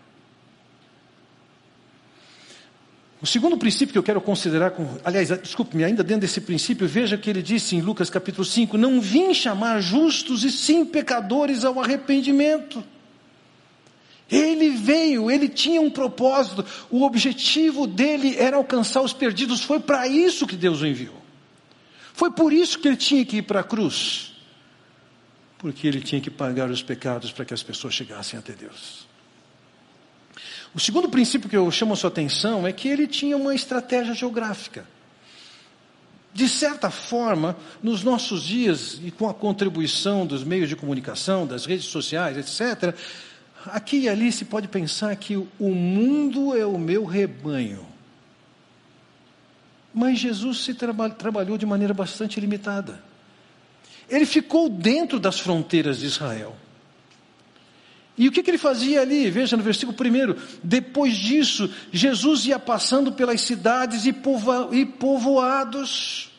O 3.23 3.27
segundo 3.27 3.57
princípio 3.57 3.93
que 3.93 3.99
eu 3.99 4.03
quero 4.03 4.21
considerar, 4.21 4.73
com, 4.73 4.99
aliás, 5.05 5.29
desculpe-me, 5.29 5.85
ainda 5.85 6.03
dentro 6.03 6.23
desse 6.23 6.41
princípio, 6.41 6.89
veja 6.89 7.17
que 7.17 7.31
ele 7.31 7.41
disse 7.41 7.77
em 7.77 7.81
Lucas 7.81 8.11
capítulo 8.11 8.45
5: 8.45 8.77
Não 8.77 9.01
vim 9.01 9.33
chamar 9.33 9.81
justos 9.81 10.43
e 10.43 10.51
sim 10.51 10.85
pecadores 10.85 11.65
ao 11.65 11.81
arrependimento. 11.81 12.83
Ele 14.29 14.71
veio, 14.71 15.31
ele 15.31 15.49
tinha 15.49 15.81
um 15.81 15.89
propósito, 15.89 16.65
o 16.91 17.05
objetivo 17.05 17.87
dele 17.87 18.35
era 18.37 18.57
alcançar 18.57 19.03
os 19.03 19.13
perdidos, 19.13 19.63
foi 19.63 19.79
para 19.79 20.09
isso 20.09 20.45
que 20.45 20.57
Deus 20.57 20.81
o 20.81 20.87
enviou. 20.87 21.23
Foi 22.13 22.33
por 22.33 22.53
isso 22.53 22.79
que 22.81 22.89
ele 22.89 22.97
tinha 22.97 23.25
que 23.25 23.37
ir 23.37 23.43
para 23.43 23.61
a 23.61 23.65
cruz, 23.65 24.35
porque 25.59 25.87
ele 25.87 26.01
tinha 26.01 26.21
que 26.21 26.31
pagar 26.31 26.71
os 26.71 26.83
pecados 26.83 27.31
para 27.31 27.45
que 27.45 27.55
as 27.55 27.63
pessoas 27.63 27.95
chegassem 27.95 28.37
até 28.37 28.53
Deus. 28.53 29.12
O 30.75 30.81
segundo 30.81 31.09
princípio 31.09 31.51
que 31.51 31.57
eu 31.57 31.71
chamo 31.71 31.93
a 31.93 31.97
sua 31.97 32.09
atenção 32.09 32.67
é 32.67 32.73
que 32.73 32.89
ele 32.89 33.07
tinha 33.07 33.37
uma 33.37 33.55
estratégia 33.55 34.15
geográfica. 34.15 34.87
De 36.33 36.49
certa 36.49 36.91
forma, 36.91 37.57
nos 37.83 38.03
nossos 38.03 38.43
dias, 38.43 38.99
e 39.05 39.11
com 39.11 39.29
a 39.29 39.35
contribuição 39.35 40.27
dos 40.27 40.43
meios 40.43 40.69
de 40.69 40.75
comunicação, 40.75 41.47
das 41.47 41.67
redes 41.67 41.85
sociais, 41.87 42.39
etc., 42.39 42.95
aqui 43.67 44.01
e 44.01 44.09
ali 44.09 44.33
se 44.33 44.47
pode 44.47 44.67
pensar 44.67 45.15
que 45.17 45.37
o 45.37 45.69
mundo 45.75 46.57
é 46.57 46.65
o 46.65 46.79
meu 46.79 47.05
rebanho. 47.05 47.87
Mas 49.93 50.19
Jesus 50.19 50.65
se 50.65 50.73
traba 50.73 51.11
trabalhou 51.11 51.59
de 51.59 51.67
maneira 51.67 51.93
bastante 51.93 52.41
limitada. 52.41 53.03
Ele 54.09 54.25
ficou 54.25 54.71
dentro 54.71 55.21
das 55.21 55.39
fronteiras 55.39 55.99
de 55.99 56.07
Israel. 56.07 56.57
E 58.17 58.29
o 58.29 58.33
que, 58.33 58.43
que, 58.43 58.51
ele 58.51 58.59
fazia 58.59 59.01
ali? 59.01 59.31
Veja 59.31 59.57
no 59.57 59.63
versículo 59.63 59.97
1: 59.97 60.59
depois 60.63 61.15
disso, 61.15 61.73
Jesus 61.91 62.47
ia 62.47 62.59
passando 62.59 63.13
pelas 63.13 63.41
cidades 63.41 64.05
e, 64.05 64.13
povo, 64.13 64.75
e 64.75 64.85
povoados. 64.85 66.31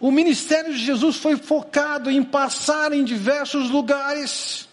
O 0.00 0.10
ministério 0.10 0.72
de 0.74 0.84
Jesus 0.84 1.16
foi 1.16 1.36
focado 1.36 2.10
em 2.10 2.22
passar 2.22 2.92
em 2.92 3.04
diversos 3.04 3.70
lugares. 3.70 4.68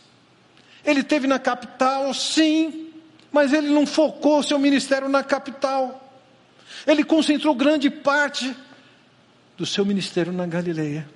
Ele 0.84 1.04
teve 1.04 1.28
na 1.28 1.38
capital, 1.38 2.14
sim, 2.14 2.90
mas 3.32 3.54
ele 3.54 3.70
não 3.70 3.86
focou 3.86 4.42
seu 4.42 4.58
ministério 4.58 5.08
na 5.08 5.24
capital. 5.24 6.12
Ele 6.88 7.04
concentrou 7.04 7.54
grande 7.54 7.90
parte 7.90 8.54
do 9.56 9.66
seu 9.66 9.86
ministério 9.86 10.34
na 10.34 10.48
Galileia. 10.48 11.08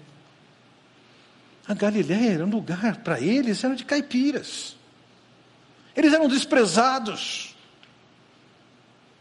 A 1.67 1.74
Galileia 1.74 2.34
era 2.34 2.45
um 2.45 2.50
lugar, 2.50 2.98
para 2.98 3.19
eles, 3.19 3.63
era 3.63 3.75
de 3.75 3.84
caipiras. 3.84 4.75
Eles 5.95 6.13
eram 6.13 6.27
desprezados. 6.27 7.55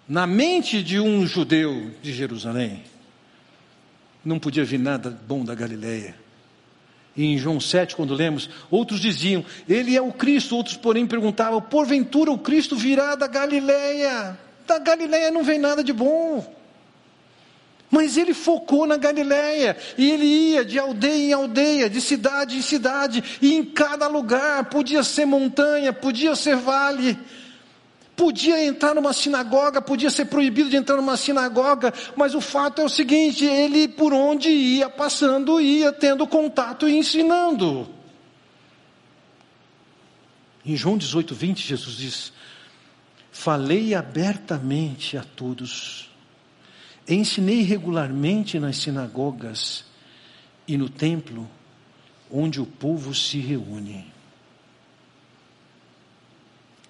Na 0.07 0.27
mente 0.27 0.83
de 0.83 1.01
um 1.01 1.27
judeu 1.27 1.91
de 2.03 2.13
Jerusalém, 2.13 2.85
não 4.23 4.39
podia 4.39 4.65
vir 4.65 4.79
nada 4.79 5.09
bom 5.27 5.45
da 5.45 5.55
Galileia. 5.55 6.15
E 7.17 7.25
em 7.25 7.39
João 7.39 7.61
7, 7.61 7.95
quando 7.95 8.13
lemos, 8.13 8.51
outros 8.71 9.01
diziam, 9.01 9.45
Ele 9.69 9.97
é 9.97 10.03
o 10.03 10.13
Cristo, 10.13 10.57
outros, 10.57 10.77
porém, 10.77 11.07
perguntavam, 11.07 11.63
porventura 11.63 12.31
o 12.31 12.39
Cristo 12.39 12.77
virá 12.77 13.15
da 13.15 13.27
Galileia. 13.27 14.39
Da 14.67 14.79
Galileia 14.79 15.31
não 15.31 15.45
vem 15.45 15.59
nada 15.59 15.83
de 15.83 15.93
bom. 15.93 16.45
Mas 17.91 18.17
ele 18.17 18.35
focou 18.35 18.87
na 18.87 18.97
Galiléia 18.97 19.77
e 19.97 20.11
ele 20.11 20.25
ia 20.25 20.65
de 20.65 20.79
aldeia 20.79 21.29
em 21.29 21.33
aldeia, 21.33 21.89
de 21.89 22.01
cidade 22.01 22.57
em 22.57 22.63
cidade, 22.63 23.23
e 23.41 23.55
em 23.55 23.65
cada 23.65 24.09
lugar, 24.09 24.65
podia 24.65 25.03
ser 25.03 25.27
montanha, 25.27 25.93
podia 25.93 26.35
ser 26.35 26.57
vale, 26.57 27.17
podia 28.17 28.65
entrar 28.65 28.95
numa 28.95 29.13
sinagoga, 29.13 29.81
podia 29.81 30.11
ser 30.11 30.25
proibido 30.27 30.71
de 30.71 30.77
entrar 30.77 30.97
numa 30.97 31.17
sinagoga, 31.17 31.93
mas 32.17 32.35
o 32.35 32.41
fato 32.41 32.81
é 32.81 32.85
o 32.85 32.89
seguinte: 32.89 33.45
ele 33.45 33.87
por 33.87 34.13
onde 34.13 34.49
ia 34.49 34.89
passando, 34.89 35.61
ia 35.61 35.93
tendo 35.93 36.27
contato 36.27 36.89
e 36.89 36.97
ensinando. 36.97 37.89
Em 40.65 40.77
João 40.77 40.97
18, 40.97 41.35
20, 41.35 41.59
Jesus 41.61 41.97
diz: 41.97 42.33
Falei 43.31 43.95
abertamente 43.95 45.19
a 45.19 45.23
todos 45.23 46.14
Ensinei 47.07 47.63
regularmente 47.63 48.59
nas 48.59 48.79
sinagogas 48.79 49.85
e 50.67 50.77
no 50.77 50.89
templo 50.89 51.49
onde 52.31 52.61
o 52.61 52.67
povo 52.67 53.15
se 53.15 53.39
reúne. 53.39 54.13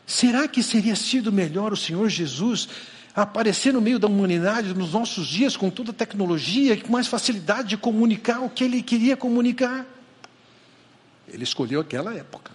Será 0.06 0.47
que 0.47 0.62
seria 0.62 0.94
sido 0.94 1.33
melhor 1.33 1.73
o 1.73 1.76
Senhor 1.76 2.09
Jesus 2.09 2.68
aparecer 3.14 3.73
no 3.73 3.80
meio 3.80 3.99
da 3.99 4.06
humanidade 4.06 4.75
nos 4.75 4.92
nossos 4.92 5.26
dias 5.26 5.56
com 5.56 5.71
toda 5.71 5.90
a 5.90 5.94
tecnologia, 5.94 6.80
com 6.80 6.92
mais 6.92 7.06
facilidade 7.06 7.68
de 7.68 7.76
comunicar 7.76 8.41
o 8.41 8.50
que 8.50 8.65
ele 8.65 8.82
queria 8.82 9.17
comunicar? 9.17 9.86
Ele 11.28 11.45
escolheu 11.45 11.80
aquela 11.80 12.15
época. 12.15 12.52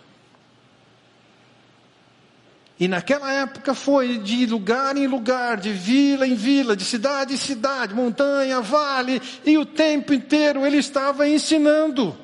E 2.79 2.87
naquela 2.87 3.29
época 3.33 3.73
foi 3.73 4.19
de 4.19 4.45
lugar 4.45 4.95
em 4.95 5.05
lugar, 5.05 5.57
de 5.57 5.73
vila 5.73 6.25
em 6.25 6.33
vila, 6.33 6.77
de 6.77 6.85
cidade 6.85 7.33
em 7.33 7.37
cidade, 7.37 7.93
montanha, 7.93 8.61
vale, 8.61 9.21
e 9.45 9.57
o 9.57 9.65
tempo 9.65 10.13
inteiro 10.13 10.65
ele 10.65 10.77
estava 10.77 11.27
ensinando. 11.27 12.17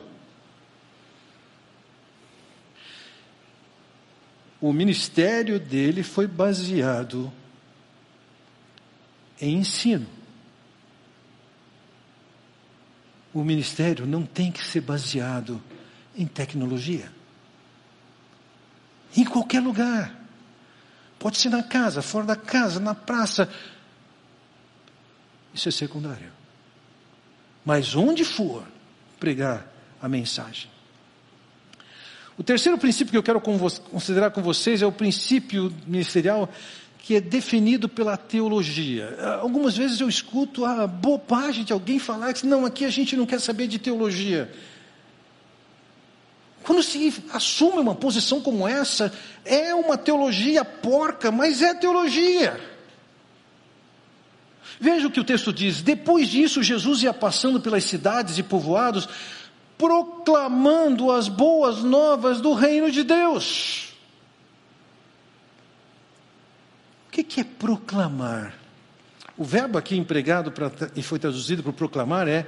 O 4.62 4.72
ministério 4.72 5.60
dele 5.60 6.02
foi 6.04 6.26
baseado 6.26 7.32
em 9.42 9.58
ensino. 9.58 10.08
O 13.34 13.44
ministério 13.44 14.06
não 14.06 14.26
tem 14.26 14.50
que 14.54 14.64
ser 14.64 14.80
baseado 14.80 15.62
em 16.16 16.26
tecnologia. 16.26 17.12
Em 19.18 19.26
qualquer 19.26 19.60
lugar. 19.60 20.25
Pode 21.26 21.40
ser 21.40 21.50
na 21.50 21.64
casa, 21.64 22.04
fora 22.04 22.24
da 22.24 22.36
casa, 22.36 22.80
na 22.80 22.94
praça. 22.94 23.50
Isso 25.56 25.68
é 25.68 25.72
secundário. 25.72 26.32
Mas 27.66 27.96
onde 27.96 28.24
for 28.24 28.64
pregar 29.20 29.66
a 30.00 30.08
mensagem. 30.08 30.70
O 32.38 32.44
terceiro 32.44 32.78
princípio 32.78 33.10
que 33.10 33.18
eu 33.18 33.24
quero 33.24 33.42
considerar 33.42 34.30
com 34.30 34.44
vocês 34.44 34.84
é 34.84 34.86
o 34.86 34.92
princípio 34.92 35.74
ministerial 35.88 36.48
que 37.00 37.16
é 37.16 37.22
definido 37.22 37.90
pela 37.90 38.16
teologia. 38.18 39.18
Algumas 39.42 39.76
vezes 39.76 40.02
eu 40.02 40.08
escuto 40.08 40.64
a 40.64 40.86
bobagem 40.86 41.64
de 41.64 41.74
alguém 41.74 41.98
falar 41.98 42.34
que 42.34 42.46
não, 42.46 42.68
aqui 42.68 42.86
a 42.86 42.92
gente 42.92 43.18
não 43.18 43.26
quer 43.26 43.42
saber 43.42 43.66
de 43.66 43.80
teologia. 43.80 44.54
Quando 46.66 46.82
se 46.82 47.24
assume 47.32 47.78
uma 47.78 47.94
posição 47.94 48.42
como 48.42 48.68
essa, 48.68 49.14
é 49.46 49.74
uma 49.76 49.96
teologia 49.98 50.66
porca, 50.66 51.32
mas 51.32 51.62
é 51.62 51.76
teologia. 51.76 52.60
Veja 54.80 55.08
o 55.08 55.12
que 55.12 55.20
o 55.20 55.24
texto 55.24 55.54
diz: 55.54 55.84
depois 55.84 56.28
disso, 56.28 56.64
Jesus 56.64 57.04
ia 57.04 57.14
passando 57.14 57.62
pelas 57.62 57.84
cidades 57.84 58.40
e 58.40 58.44
povoados, 58.44 59.08
proclamando 59.78 61.12
as 61.12 61.28
boas 61.28 61.84
novas 61.84 62.42
do 62.42 62.54
reino 62.54 62.90
de 62.90 63.04
Deus. 63.04 63.94
O 67.08 67.12
que 67.12 67.40
é 67.40 67.44
proclamar? 67.44 68.56
O 69.38 69.44
verbo 69.44 69.78
aqui 69.78 69.96
empregado 69.96 70.52
pra, 70.52 70.72
e 70.96 71.04
foi 71.04 71.20
traduzido 71.20 71.62
para 71.62 71.74
proclamar 71.74 72.28
é 72.28 72.48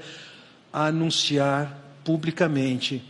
anunciar 0.74 1.72
publicamente 2.04 3.04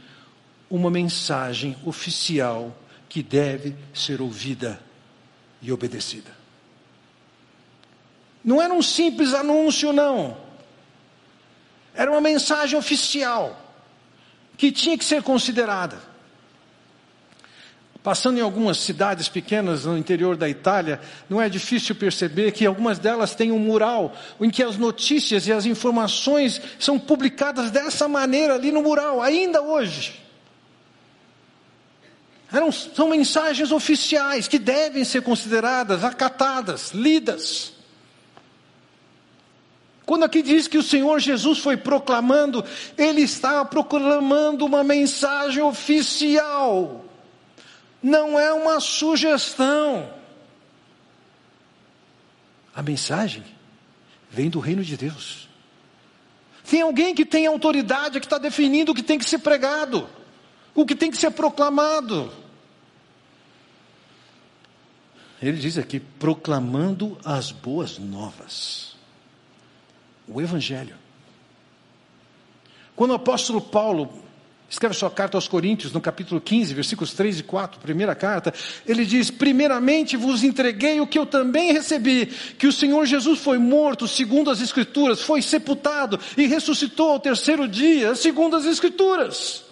uma 0.70 0.90
mensagem 0.90 1.76
oficial 1.86 2.76
que 3.08 3.24
deve 3.24 3.76
ser 3.94 4.22
ouvida 4.22 4.80
e 5.62 5.72
obedecida. 5.72 6.32
Não 8.44 8.62
era 8.62 8.74
um 8.74 8.82
simples 8.82 9.34
anúncio, 9.34 9.92
não. 9.92 10.38
Era 11.94 12.12
uma 12.12 12.22
mensagem 12.22 12.78
oficial 12.78 13.60
que 14.58 14.72
tinha 14.72 14.98
que 14.98 15.06
ser 15.06 15.24
considerada. 15.24 15.98
Passando 18.04 18.38
em 18.38 18.42
algumas 18.42 18.78
cidades 18.78 19.28
pequenas 19.28 19.84
no 19.84 19.98
interior 19.98 20.38
da 20.38 20.48
Itália, 20.48 21.02
não 21.30 21.42
é 21.42 21.50
difícil 21.50 21.94
perceber 21.96 22.52
que 22.52 22.66
algumas 22.66 23.00
delas 23.00 23.36
têm 23.36 23.52
um 23.52 23.60
mural 23.60 24.16
em 24.40 24.50
que 24.50 24.64
as 24.64 24.78
notícias 24.78 25.46
e 25.48 25.52
as 25.52 25.66
informações 25.66 26.62
são 26.80 26.98
publicadas 26.98 27.70
dessa 27.70 28.08
maneira 28.08 28.54
ali 28.54 28.72
no 28.72 28.82
mural, 28.82 29.22
ainda 29.22 29.62
hoje. 29.62 30.27
Eram, 32.52 32.72
são 32.72 33.10
mensagens 33.10 33.72
oficiais 33.72 34.48
que 34.48 34.58
devem 34.58 35.04
ser 35.04 35.22
consideradas, 35.22 36.04
acatadas, 36.04 36.92
lidas. 36.92 37.74
Quando 40.06 40.24
aqui 40.24 40.42
diz 40.42 40.68
que 40.70 40.78
o 40.78 40.84
Senhor 40.84 41.20
Jesus 41.20 41.60
foi 41.60 41.76
proclamando, 41.76 42.64
ele 42.98 43.22
estava 43.22 43.66
proclamando 43.66 44.66
uma 44.66 44.82
mensagem 44.82 45.62
oficial, 45.62 47.04
não 48.02 48.40
é 48.40 48.54
uma 48.54 48.80
sugestão. 48.80 50.10
A 52.74 52.82
mensagem 52.82 53.44
vem 54.30 54.50
do 54.50 54.60
reino 54.60 54.84
de 54.84 54.96
Deus. 54.96 55.50
Tem 56.70 56.82
alguém 56.82 57.14
que 57.14 57.26
tem 57.26 57.46
autoridade, 57.46 58.22
que 58.22 58.26
está 58.26 58.38
definindo 58.38 58.94
o 58.94 58.96
que 58.96 59.04
tem 59.04 59.20
que 59.20 59.30
ser 59.30 59.40
pregado 59.40 60.08
o 60.78 60.86
que 60.86 60.96
tem 60.96 61.10
que 61.10 61.18
ser 61.18 61.32
proclamado. 61.32 62.32
Ele 65.42 65.58
diz 65.58 65.76
aqui, 65.76 66.00
proclamando 66.00 67.18
as 67.26 67.52
boas 67.52 67.98
novas, 67.98 68.96
o 70.28 70.40
Evangelho. 70.40 70.96
Quando 72.96 73.10
o 73.12 73.16
apóstolo 73.16 73.60
Paulo 73.60 74.22
escreve 74.70 74.94
sua 74.94 75.10
carta 75.10 75.36
aos 75.36 75.48
Coríntios, 75.48 75.94
no 75.94 76.02
capítulo 76.02 76.40
15, 76.40 76.76
versículos 76.76 77.14
3 77.14 77.40
e 77.40 77.44
4, 77.44 77.80
primeira 77.80 78.14
carta, 78.14 78.54
ele 78.86 79.04
diz: 79.04 79.32
Primeiramente 79.32 80.16
vos 80.16 80.44
entreguei 80.44 81.00
o 81.00 81.08
que 81.08 81.18
eu 81.18 81.26
também 81.26 81.74
recebi, 81.74 82.28
que 82.28 82.68
o 82.68 82.74
Senhor 82.74 83.04
Jesus 83.08 83.40
foi 83.40 83.58
morto, 83.58 84.08
segundo 84.08 84.52
as 84.52 84.62
Escrituras, 84.62 85.24
foi 85.24 85.42
sepultado 85.42 86.20
e 86.38 86.46
ressuscitou 86.46 87.14
ao 87.14 87.20
terceiro 87.20 87.68
dia, 87.68 88.14
segundo 88.14 88.56
as 88.56 88.66
Escrituras. 88.66 89.67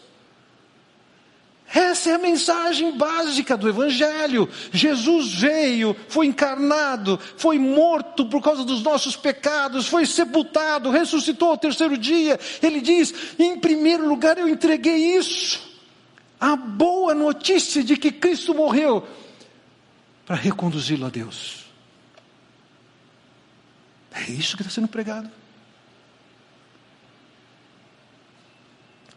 Essa 1.74 2.12
é 2.12 2.14
a 2.14 2.20
mensagem 2.20 2.96
básica 2.98 3.58
do 3.58 3.68
Evangelho. 3.68 4.48
Jesus 4.72 5.34
veio, 5.34 5.96
foi 6.08 6.28
encarnado, 6.28 7.20
foi 7.38 7.58
morto 7.58 8.28
por 8.28 8.42
causa 8.42 8.64
dos 8.64 8.84
nossos 8.84 9.16
pecados, 9.16 9.88
foi 9.88 10.06
sepultado, 10.06 10.92
ressuscitou 10.92 11.50
ao 11.50 11.58
terceiro 11.58 11.98
dia. 11.98 12.40
Ele 12.62 12.80
diz: 12.80 13.14
em 13.40 13.60
primeiro 13.60 14.08
lugar, 14.08 14.38
eu 14.38 14.48
entreguei 14.48 15.18
isso. 15.18 15.74
A 16.40 16.56
boa 16.56 17.16
notícia 17.16 17.84
de 17.84 17.98
que 17.98 18.12
Cristo 18.12 18.54
morreu 18.54 19.08
para 20.26 20.36
reconduzi-lo 20.36 21.06
a 21.06 21.10
Deus. 21.10 21.66
É 24.12 24.32
isso 24.32 24.56
que 24.56 24.64
está 24.64 24.74
sendo 24.74 24.88
pregado. 24.88 25.30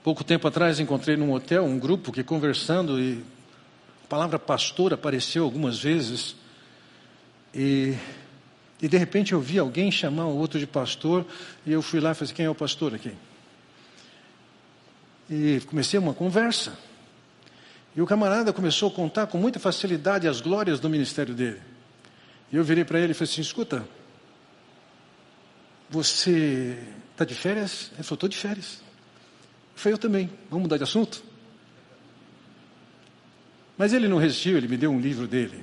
Pouco 0.08 0.24
tempo 0.24 0.48
atrás 0.48 0.80
encontrei 0.80 1.18
num 1.18 1.34
hotel 1.34 1.66
um 1.66 1.78
grupo 1.78 2.10
que 2.10 2.24
conversando 2.24 2.98
e 2.98 3.22
a 4.04 4.06
palavra 4.08 4.38
pastor 4.38 4.94
apareceu 4.94 5.44
algumas 5.44 5.78
vezes 5.78 6.34
e, 7.54 7.94
e 8.80 8.88
de 8.88 8.96
repente 8.96 9.34
eu 9.34 9.40
vi 9.42 9.58
alguém 9.58 9.92
chamar 9.92 10.24
o 10.24 10.34
outro 10.34 10.58
de 10.58 10.66
pastor 10.66 11.26
e 11.66 11.74
eu 11.74 11.82
fui 11.82 12.00
lá 12.00 12.12
e 12.12 12.14
falei, 12.14 12.32
quem 12.32 12.46
é 12.46 12.48
o 12.48 12.54
pastor 12.54 12.94
aqui? 12.94 13.12
E 15.28 15.60
comecei 15.66 16.00
uma 16.00 16.14
conversa. 16.14 16.72
E 17.94 18.00
o 18.00 18.06
camarada 18.06 18.50
começou 18.50 18.88
a 18.88 18.92
contar 18.92 19.26
com 19.26 19.36
muita 19.36 19.60
facilidade 19.60 20.26
as 20.26 20.40
glórias 20.40 20.80
do 20.80 20.88
ministério 20.88 21.34
dele. 21.34 21.60
E 22.50 22.56
eu 22.56 22.64
virei 22.64 22.82
para 22.82 22.98
ele 22.98 23.10
e 23.10 23.14
falei 23.14 23.30
assim, 23.30 23.42
escuta, 23.42 23.86
você 25.90 26.78
está 27.12 27.26
de 27.26 27.34
férias? 27.34 27.90
Ele 27.92 28.02
falou, 28.04 28.14
estou 28.14 28.28
de 28.30 28.38
férias. 28.38 28.87
Foi 29.78 29.92
eu 29.92 29.98
também. 29.98 30.28
Vamos 30.50 30.64
mudar 30.64 30.76
de 30.76 30.82
assunto? 30.82 31.22
Mas 33.76 33.92
ele 33.92 34.08
não 34.08 34.18
resistiu, 34.18 34.56
ele 34.56 34.66
me 34.66 34.76
deu 34.76 34.90
um 34.90 34.98
livro 34.98 35.28
dele. 35.28 35.62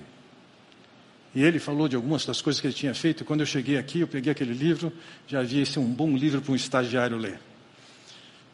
E 1.36 1.44
ele 1.44 1.60
falou 1.60 1.90
de 1.90 1.98
algumas 1.98 2.26
das 2.26 2.42
coisas 2.42 2.62
que 2.62 2.68
ele 2.68 2.74
tinha 2.74 2.94
feito. 2.94 3.24
E 3.24 3.26
quando 3.26 3.42
eu 3.42 3.46
cheguei 3.46 3.78
aqui, 3.78 4.00
eu 4.00 4.08
peguei 4.08 4.32
aquele 4.32 4.54
livro, 4.54 4.92
já 5.28 5.42
havia 5.42 5.62
esse 5.62 5.78
um 5.78 5.94
bom 5.94 6.16
livro 6.16 6.42
para 6.42 6.54
um 6.54 6.56
estagiário 6.56 7.18
ler. 7.18 7.42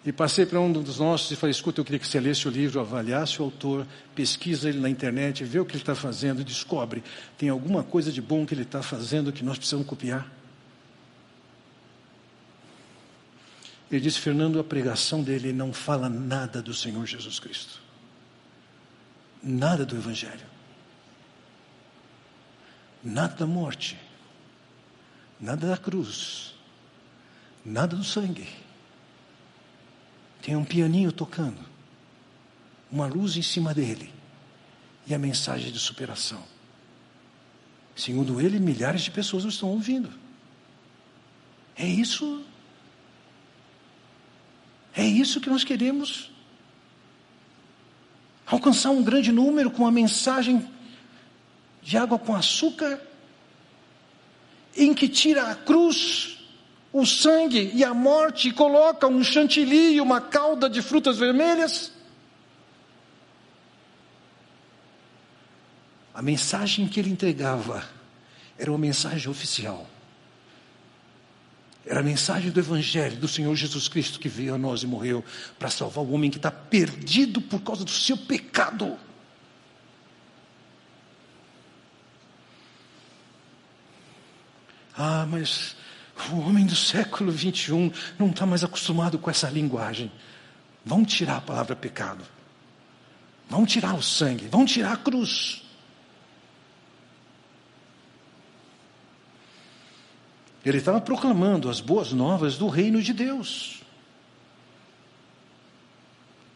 E 0.04 0.12
passei 0.12 0.48
para 0.48 0.60
um 0.60 0.72
dos 0.72 0.98
nossos 0.98 1.30
e 1.30 1.36
falei: 1.36 1.52
escuta, 1.52 1.80
eu 1.80 1.86
queria 1.86 2.00
que 2.00 2.08
você 2.08 2.20
lesse 2.20 2.48
o 2.48 2.52
livro, 2.52 2.80
avaliasse 2.80 3.40
o 3.40 3.46
autor, 3.46 3.86
pesquisa 4.16 4.68
ele 4.68 4.80
na 4.80 4.90
internet, 4.90 5.44
vê 5.44 5.60
o 5.60 5.66
que 5.66 5.74
ele 5.74 5.84
está 5.84 5.94
fazendo, 5.94 6.44
descobre. 6.44 7.04
Tem 7.38 7.50
alguma 7.50 7.84
coisa 7.84 8.12
de 8.12 8.20
bom 8.20 8.48
que 8.48 8.56
ele 8.56 8.64
está 8.64 8.82
fazendo 8.82 9.32
que 9.32 9.46
nós 9.46 9.60
precisamos 9.60 9.86
copiar? 9.86 10.41
Ele 13.92 14.00
disse: 14.00 14.20
Fernando, 14.20 14.60
a 14.60 14.64
pregação 14.64 15.22
dele 15.22 15.52
não 15.52 15.74
fala 15.74 16.08
nada 16.08 16.62
do 16.62 16.74
Senhor 16.74 17.06
Jesus 17.06 17.40
Cristo, 17.40 17.82
nada 19.44 19.86
do 19.86 19.98
Evangelho, 19.98 20.46
nada 23.04 23.36
da 23.36 23.46
morte, 23.46 24.00
nada 25.40 25.68
da 25.68 25.78
cruz, 25.78 26.56
nada 27.66 27.96
do 27.96 28.04
sangue. 28.04 28.48
Tem 30.42 30.56
um 30.56 30.64
pianinho 30.64 31.12
tocando, 31.12 31.60
uma 32.90 33.08
luz 33.08 33.36
em 33.36 33.42
cima 33.42 33.74
dele 33.74 34.12
e 35.06 35.14
a 35.14 35.20
mensagem 35.20 35.70
de 35.70 35.78
superação. 35.78 36.42
Segundo 37.94 38.40
ele, 38.40 38.58
milhares 38.58 39.02
de 39.02 39.12
pessoas 39.12 39.44
o 39.44 39.50
estão 39.50 39.70
ouvindo. 39.70 40.10
É 41.76 41.86
isso 41.86 42.44
é 44.96 45.06
isso 45.06 45.40
que 45.40 45.50
nós 45.50 45.64
queremos. 45.64 46.32
Alcançar 48.46 48.90
um 48.90 49.04
grande 49.04 49.32
número 49.32 49.72
com 49.72 49.88
a 49.88 49.92
mensagem 49.92 50.68
de 51.82 51.98
água 51.98 52.20
com 52.20 52.36
açúcar, 52.36 53.02
em 54.76 54.94
que 54.94 55.08
tira 55.08 55.50
a 55.50 55.56
cruz, 55.56 56.38
o 56.92 57.06
sangue 57.06 57.72
e 57.74 57.84
a 57.84 57.94
morte 57.94 58.50
e 58.50 58.52
coloca 58.52 59.08
um 59.08 59.24
chantilly 59.24 59.96
e 59.96 60.02
uma 60.02 60.20
cauda 60.20 60.70
de 60.70 60.82
frutas 60.82 61.18
vermelhas. 61.18 61.92
A 66.14 66.22
mensagem 66.22 66.88
que 66.88 67.00
ele 67.00 67.10
entregava 67.10 67.88
era 68.58 68.70
uma 68.70 68.78
mensagem 68.78 69.30
oficial. 69.30 69.88
Era 71.86 72.00
a 72.00 72.04
mensagem 72.04 72.52
do 72.52 72.60
Evangelho 72.60 73.18
do 73.18 73.28
Senhor 73.28 73.56
Jesus 73.56 73.88
Cristo 73.88 74.20
que 74.20 74.30
veio 74.30 74.54
a 74.54 74.58
nós 74.58 74.84
e 74.84 74.88
morreu 74.88 75.24
para 75.58 75.70
salvar 75.70 76.04
o 76.04 76.12
homem 76.12 76.30
que 76.30 76.38
está 76.38 76.52
perdido 76.52 77.42
por 77.42 77.62
causa 77.62 77.84
do 77.84 77.92
seu 77.92 78.16
pecado. 78.16 78.98
Ah, 84.96 85.26
mas 85.28 85.76
o 86.32 86.40
homem 86.40 86.66
do 86.66 86.76
século 86.76 87.32
21 87.32 87.92
não 88.20 88.30
está 88.30 88.46
mais 88.46 88.64
acostumado 88.64 89.18
com 89.18 89.30
essa 89.30 89.50
linguagem. 89.50 90.12
Vão 90.86 91.04
tirar 91.04 91.38
a 91.38 91.42
palavra 91.42 91.76
pecado. 91.76 92.24
Vão 93.50 93.66
tirar 93.66 93.96
o 93.96 94.04
sangue. 94.04 94.48
Vão 94.48 94.66
tirar 94.66 94.94
a 94.94 94.98
cruz. 94.98 95.64
Ele 100.66 100.78
estava 100.78 101.02
proclamando 101.02 101.70
as 101.70 101.80
boas 101.80 102.12
novas 102.12 102.58
do 102.58 102.68
reino 102.68 103.02
de 103.02 103.14
Deus. 103.14 103.82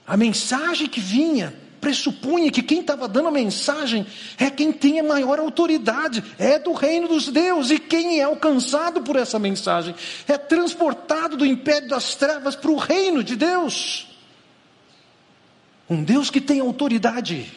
A 0.06 0.16
mensagem 0.16 0.88
que 0.88 1.00
vinha 1.00 1.56
pressupunha 1.86 2.52
que 2.52 2.64
quem 2.64 2.80
estava 2.80 3.08
dando 3.08 3.28
a 3.28 3.32
mensagem 3.32 4.08
é 4.40 4.50
quem 4.50 4.72
tem 4.72 5.00
a 5.00 5.04
maior 5.04 5.38
autoridade, 5.38 6.24
é 6.40 6.58
do 6.58 6.74
reino 6.74 7.08
dos 7.08 7.28
deuses, 7.28 7.72
e 7.72 7.80
quem 7.80 8.20
é 8.20 8.24
alcançado 8.24 9.02
por 9.02 9.16
essa 9.16 9.38
mensagem 9.38 9.94
é 10.28 10.36
transportado 10.36 11.38
do 11.38 11.46
império 11.46 11.88
das 11.88 12.16
trevas 12.16 12.56
para 12.56 12.72
o 12.72 12.76
reino 12.76 13.24
de 13.24 13.36
Deus. 13.36 14.08
Um 15.88 16.04
Deus 16.04 16.32
que 16.32 16.42
tem 16.42 16.60
autoridade, 16.60 17.54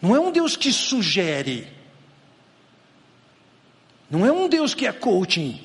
não 0.00 0.14
é 0.14 0.20
um 0.20 0.30
Deus 0.30 0.56
que 0.56 0.72
sugere, 0.72 1.75
não 4.10 4.24
é 4.24 4.30
um 4.30 4.48
Deus 4.48 4.74
que 4.74 4.86
é 4.86 4.92
coaching, 4.92 5.60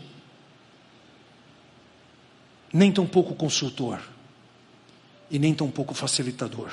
nem 2.74 2.92
tampouco 2.92 3.36
consultor, 3.36 4.00
e 5.30 5.40
nem 5.40 5.54
tampouco 5.54 5.94
facilitador. 5.94 6.72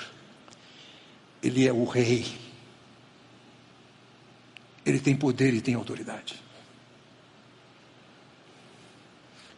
Ele 1.42 1.66
é 1.66 1.72
o 1.72 1.84
rei. 1.84 2.26
Ele 4.84 4.98
tem 4.98 5.14
poder 5.14 5.54
e 5.54 5.60
tem 5.60 5.74
autoridade. 5.74 6.34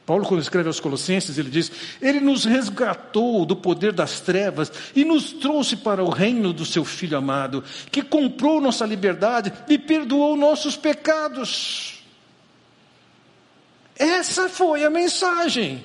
Paulo, 0.05 0.27
quando 0.27 0.43
escreve 0.43 0.67
aos 0.67 0.81
Colossenses, 0.81 1.39
ele 1.39 1.49
diz: 1.49 1.71
Ele 2.03 2.19
nos 2.19 2.45
resgatou 2.45 3.47
do 3.47 3.55
poder 3.55 3.93
das 3.93 4.21
trevas 4.21 4.73
e 4.95 5.05
nos 5.05 5.33
trouxe 5.33 5.77
para 5.77 6.03
o 6.03 6.11
reino 6.11 6.53
do 6.53 6.67
seu 6.67 6.85
Filho 6.85 7.17
amado, 7.17 7.63
que 7.93 8.03
comprou 8.03 8.61
nossa 8.61 8.85
liberdade 8.85 9.53
e 9.69 9.79
perdoou 9.79 10.37
nossos 10.37 10.77
pecados. 10.77 12.00
Essa 14.01 14.49
foi 14.49 14.83
a 14.83 14.89
mensagem. 14.89 15.85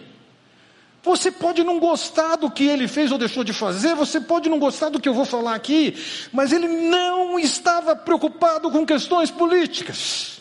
Você 1.04 1.30
pode 1.30 1.66
não 1.66 1.80
gostar 1.80 2.38
do 2.38 2.50
que 2.50 2.64
ele 2.64 2.88
fez 2.88 3.12
ou 3.12 3.18
deixou 3.18 3.44
de 3.44 3.52
fazer, 3.52 3.94
você 3.94 4.22
pode 4.22 4.48
não 4.48 4.58
gostar 4.58 4.88
do 4.88 5.02
que 5.02 5.10
eu 5.10 5.14
vou 5.14 5.26
falar 5.26 5.54
aqui, 5.54 5.94
mas 6.32 6.54
ele 6.54 6.66
não 6.68 7.38
estava 7.38 7.94
preocupado 7.94 8.72
com 8.72 8.86
questões 8.86 9.30
políticas. 9.30 10.40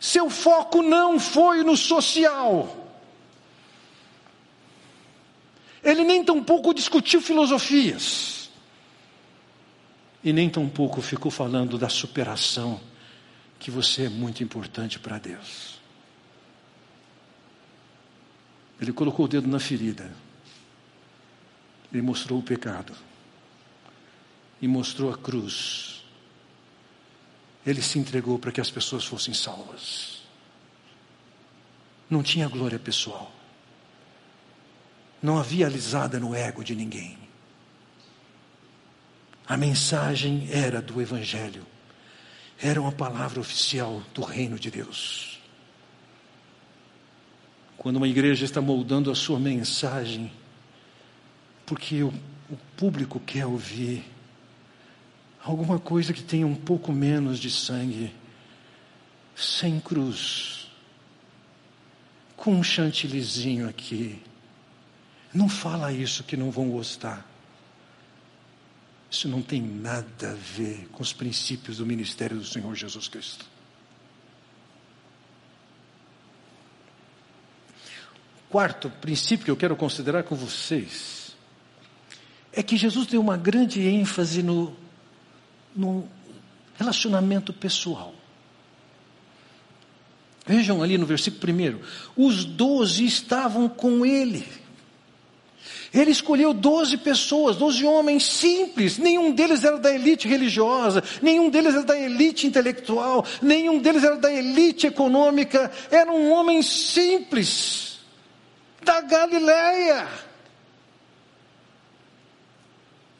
Seu 0.00 0.30
foco 0.30 0.82
não 0.82 1.20
foi 1.20 1.62
no 1.62 1.76
social. 1.76 2.88
Ele 5.84 6.04
nem 6.04 6.24
tampouco 6.24 6.72
discutiu 6.72 7.20
filosofias. 7.20 8.50
E 10.24 10.32
nem 10.32 10.48
tampouco 10.48 11.02
ficou 11.02 11.30
falando 11.30 11.76
da 11.76 11.90
superação 11.90 12.80
que 13.60 13.70
você 13.70 14.06
é 14.06 14.08
muito 14.08 14.42
importante 14.42 14.98
para 14.98 15.18
Deus. 15.18 15.78
Ele 18.80 18.92
colocou 18.92 19.26
o 19.26 19.28
dedo 19.28 19.46
na 19.46 19.60
ferida. 19.60 20.10
Ele 21.92 22.00
mostrou 22.00 22.38
o 22.38 22.42
pecado. 22.42 22.94
E 24.62 24.66
mostrou 24.66 25.12
a 25.12 25.18
cruz. 25.18 26.02
Ele 27.66 27.82
se 27.82 27.98
entregou 27.98 28.38
para 28.38 28.50
que 28.50 28.60
as 28.62 28.70
pessoas 28.70 29.04
fossem 29.04 29.34
salvas. 29.34 30.22
Não 32.08 32.22
tinha 32.22 32.48
glória 32.48 32.78
pessoal. 32.78 33.30
não 35.22 35.38
havia 35.38 35.66
alisada 35.66 36.18
no 36.18 36.34
ego 36.34 36.64
de 36.64 36.74
ninguém. 36.74 37.18
A 39.46 39.54
mensagem 39.54 40.48
era 40.50 40.80
do 40.80 41.02
Evangelho, 41.02 41.66
era 42.62 42.80
uma 42.80 42.92
palavra 42.92 43.40
oficial 43.40 44.02
do 44.12 44.22
reino 44.22 44.58
de 44.58 44.70
Deus. 44.70 45.40
Quando 47.76 47.96
uma 47.96 48.08
igreja 48.08 48.44
está 48.44 48.60
moldando 48.60 49.10
a 49.10 49.14
sua 49.14 49.38
mensagem, 49.38 50.30
porque 51.64 52.02
o, 52.02 52.08
o 52.50 52.56
público 52.76 53.18
quer 53.18 53.46
ouvir 53.46 54.04
alguma 55.42 55.78
coisa 55.78 56.12
que 56.12 56.22
tenha 56.22 56.46
um 56.46 56.54
pouco 56.54 56.92
menos 56.92 57.38
de 57.38 57.50
sangue, 57.50 58.12
sem 59.34 59.80
cruz, 59.80 60.70
com 62.36 62.54
um 62.54 62.62
chantilizinho 62.62 63.68
aqui. 63.68 64.22
Não 65.32 65.48
fala 65.48 65.92
isso 65.92 66.24
que 66.24 66.36
não 66.36 66.50
vão 66.50 66.68
gostar. 66.68 67.29
Isso 69.10 69.28
não 69.28 69.42
tem 69.42 69.60
nada 69.60 70.30
a 70.30 70.34
ver 70.34 70.88
com 70.92 71.02
os 71.02 71.12
princípios 71.12 71.78
do 71.78 71.86
ministério 71.86 72.36
do 72.36 72.44
Senhor 72.44 72.74
Jesus 72.76 73.08
Cristo. 73.08 73.44
Quarto 78.48 78.88
princípio 78.88 79.44
que 79.44 79.50
eu 79.50 79.56
quero 79.56 79.76
considerar 79.76 80.22
com 80.22 80.36
vocês 80.36 81.36
é 82.52 82.62
que 82.62 82.76
Jesus 82.76 83.06
deu 83.06 83.20
uma 83.20 83.36
grande 83.36 83.80
ênfase 83.86 84.42
no, 84.42 84.76
no 85.74 86.08
relacionamento 86.76 87.52
pessoal. 87.52 88.14
Vejam 90.46 90.82
ali 90.82 90.98
no 90.98 91.06
versículo 91.06 91.40
primeiro, 91.40 91.80
os 92.16 92.44
doze 92.44 93.04
estavam 93.04 93.68
com 93.68 94.04
ele. 94.04 94.46
Ele 95.92 96.12
escolheu 96.12 96.54
doze 96.54 96.96
pessoas, 96.96 97.56
doze 97.56 97.84
homens 97.84 98.24
simples, 98.24 98.96
nenhum 98.96 99.32
deles 99.32 99.64
era 99.64 99.76
da 99.76 99.92
elite 99.92 100.28
religiosa, 100.28 101.02
nenhum 101.20 101.50
deles 101.50 101.74
era 101.74 101.82
da 101.82 101.98
elite 101.98 102.46
intelectual, 102.46 103.26
nenhum 103.42 103.80
deles 103.80 104.04
era 104.04 104.16
da 104.16 104.32
elite 104.32 104.86
econômica, 104.86 105.70
eram 105.90 106.30
homens 106.30 106.66
simples, 106.66 107.98
da 108.84 109.00
Galileia. 109.00 110.06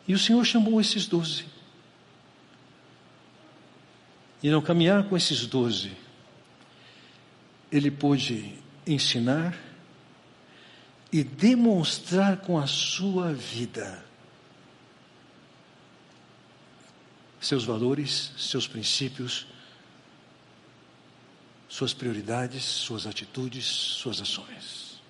E 0.06 0.14
o 0.14 0.18
Senhor 0.18 0.44
chamou 0.44 0.80
esses 0.80 1.06
doze. 1.06 1.44
E 4.42 4.48
no 4.48 4.62
caminhar 4.62 5.04
com 5.08 5.16
esses 5.16 5.46
doze, 5.46 5.92
ele 7.70 7.90
pôde 7.90 8.54
ensinar, 8.86 9.56
e 11.12 11.24
demonstrar 11.24 12.38
com 12.38 12.58
a 12.58 12.66
sua 12.66 13.32
vida 13.32 14.04
seus 17.40 17.64
valores, 17.64 18.32
seus 18.36 18.68
princípios, 18.68 19.46
suas 21.68 21.94
prioridades, 21.94 22.62
suas 22.62 23.06
atitudes, 23.06 23.64
suas 23.64 24.20
ações. 24.20 25.00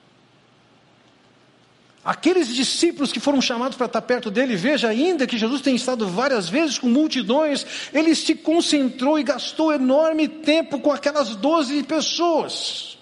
Aqueles 2.04 2.48
discípulos 2.48 3.12
que 3.12 3.20
foram 3.20 3.42
chamados 3.42 3.76
para 3.76 3.86
estar 3.86 4.00
perto 4.00 4.30
dele, 4.30 4.56
veja 4.56 4.88
ainda 4.88 5.26
que 5.26 5.36
Jesus 5.36 5.60
tem 5.60 5.74
estado 5.74 6.08
várias 6.08 6.48
vezes 6.48 6.78
com 6.78 6.88
multidões, 6.88 7.66
ele 7.92 8.14
se 8.14 8.34
concentrou 8.34 9.18
e 9.18 9.22
gastou 9.22 9.72
enorme 9.72 10.26
tempo 10.26 10.80
com 10.80 10.92
aquelas 10.92 11.36
doze 11.36 11.82
pessoas. 11.82 12.96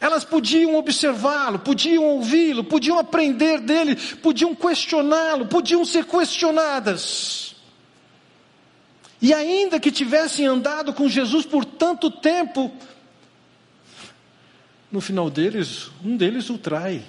Elas 0.00 0.24
podiam 0.24 0.76
observá-lo, 0.76 1.58
podiam 1.58 2.04
ouvi-lo, 2.04 2.62
podiam 2.62 2.98
aprender 2.98 3.60
dele, 3.60 3.96
podiam 4.22 4.54
questioná-lo, 4.54 5.46
podiam 5.46 5.84
ser 5.84 6.04
questionadas. 6.04 7.56
E 9.20 9.34
ainda 9.34 9.80
que 9.80 9.90
tivessem 9.90 10.46
andado 10.46 10.94
com 10.94 11.08
Jesus 11.08 11.44
por 11.44 11.64
tanto 11.64 12.10
tempo, 12.10 12.72
no 14.90 15.00
final 15.00 15.28
deles, 15.28 15.90
um 16.04 16.16
deles 16.16 16.48
o 16.48 16.56
trai, 16.56 17.04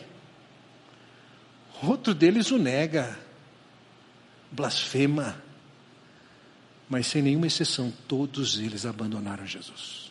outro 1.83 2.15
deles 2.15 2.49
o 2.49 2.57
nega, 2.57 3.17
blasfema, 4.51 5.41
mas 6.89 7.05
sem 7.05 7.21
nenhuma 7.21 7.45
exceção, 7.45 7.93
todos 8.07 8.57
eles 8.57 8.83
abandonaram 8.83 9.45
Jesus. 9.45 10.08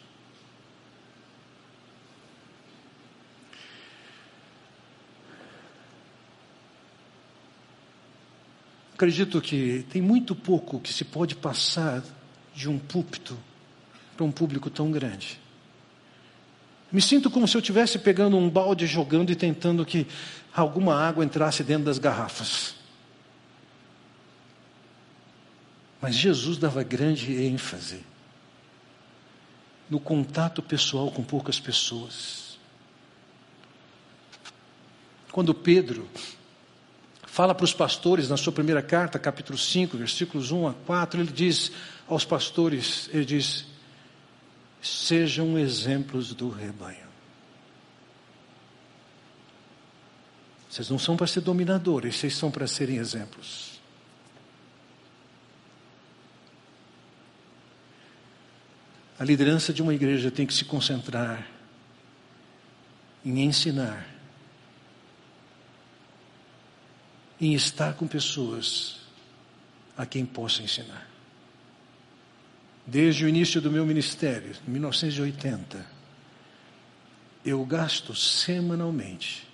Acredito 8.98 9.40
que 9.40 9.87
tem 9.90 10.02
muito 10.02 10.34
pouco 10.34 10.80
que 10.80 10.92
se 10.92 11.04
pode 11.04 11.37
passar 11.37 12.02
de 12.52 12.68
um 12.68 12.80
púlpito 12.80 13.38
para 14.16 14.24
um 14.24 14.32
público 14.32 14.68
tão 14.68 14.90
grande. 14.90 15.40
Me 16.90 17.00
sinto 17.00 17.30
como 17.30 17.46
se 17.46 17.56
eu 17.56 17.61
estivesse 17.61 17.96
pegando 18.00 18.37
um 18.37 18.50
balde, 18.50 18.88
jogando 18.88 19.30
e 19.30 19.37
tentando 19.37 19.87
que 19.87 20.04
alguma 20.52 20.96
água 21.00 21.24
entrasse 21.24 21.62
dentro 21.62 21.84
das 21.84 22.00
garrafas. 22.00 22.74
Mas 26.02 26.16
Jesus 26.16 26.58
dava 26.58 26.82
grande 26.82 27.40
ênfase 27.40 28.00
no 29.88 30.00
contato 30.00 30.61
pessoal 30.61 31.08
com 31.12 31.22
poucas 31.22 31.61
pessoas. 31.61 32.58
Quando 35.30 35.54
Pedro 35.54 36.04
fala 37.38 37.55
para 37.55 37.62
os 37.62 37.72
pastores 37.72 38.29
na 38.29 38.37
sua 38.37 38.53
primeira 38.53 38.83
carta, 38.83 39.16
capítulo 39.16 39.57
5, 39.57 39.96
versículos 39.96 40.51
1 40.51 40.66
a 40.66 40.74
4, 40.74 41.20
ele 41.20 41.31
diz 41.31 41.70
aos 42.09 42.24
pastores, 42.24 43.09
ele 43.12 43.24
diz: 43.24 43.64
sejam 44.83 45.57
exemplos 45.57 46.35
do 46.35 46.48
rebanho. 46.48 47.07
Vocês 50.68 50.90
não 50.90 50.98
são 50.98 51.16
para 51.16 51.29
ser 51.29 51.42
dominadores, 51.42 52.16
vocês 52.16 52.35
são 52.35 52.51
para 52.51 52.66
serem 52.66 52.96
exemplos. 52.96 53.81
A 59.16 59.22
liderança 59.22 59.72
de 59.72 59.81
uma 59.81 59.94
igreja 59.94 60.29
tem 60.29 60.44
que 60.44 60.53
se 60.55 60.64
concentrar 60.64 61.46
em 63.24 63.44
ensinar 63.44 64.17
em 67.40 67.55
estar 67.55 67.94
com 67.94 68.07
pessoas 68.07 68.96
a 69.96 70.05
quem 70.05 70.24
possa 70.24 70.62
ensinar. 70.62 71.09
Desde 72.87 73.24
o 73.24 73.29
início 73.29 73.61
do 73.61 73.70
meu 73.70 73.85
ministério, 73.85 74.57
em 74.66 74.70
1980, 74.70 75.85
eu 77.44 77.64
gasto 77.64 78.14
semanalmente 78.14 79.46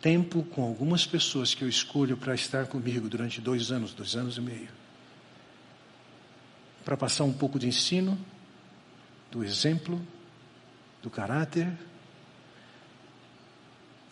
tempo 0.00 0.42
com 0.42 0.64
algumas 0.64 1.06
pessoas 1.06 1.54
que 1.54 1.62
eu 1.62 1.68
escolho 1.68 2.16
para 2.16 2.34
estar 2.34 2.66
comigo 2.66 3.08
durante 3.08 3.40
dois 3.40 3.70
anos, 3.70 3.94
dois 3.94 4.16
anos 4.16 4.36
e 4.36 4.40
meio, 4.40 4.68
para 6.84 6.96
passar 6.96 7.22
um 7.22 7.32
pouco 7.32 7.56
de 7.56 7.68
ensino, 7.68 8.18
do 9.30 9.44
exemplo, 9.44 10.04
do 11.00 11.08
caráter, 11.08 11.72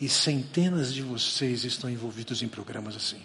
e 0.00 0.08
centenas 0.08 0.94
de 0.94 1.02
vocês 1.02 1.64
estão 1.64 1.90
envolvidos 1.90 2.42
em 2.42 2.48
programas 2.48 2.96
assim. 2.96 3.20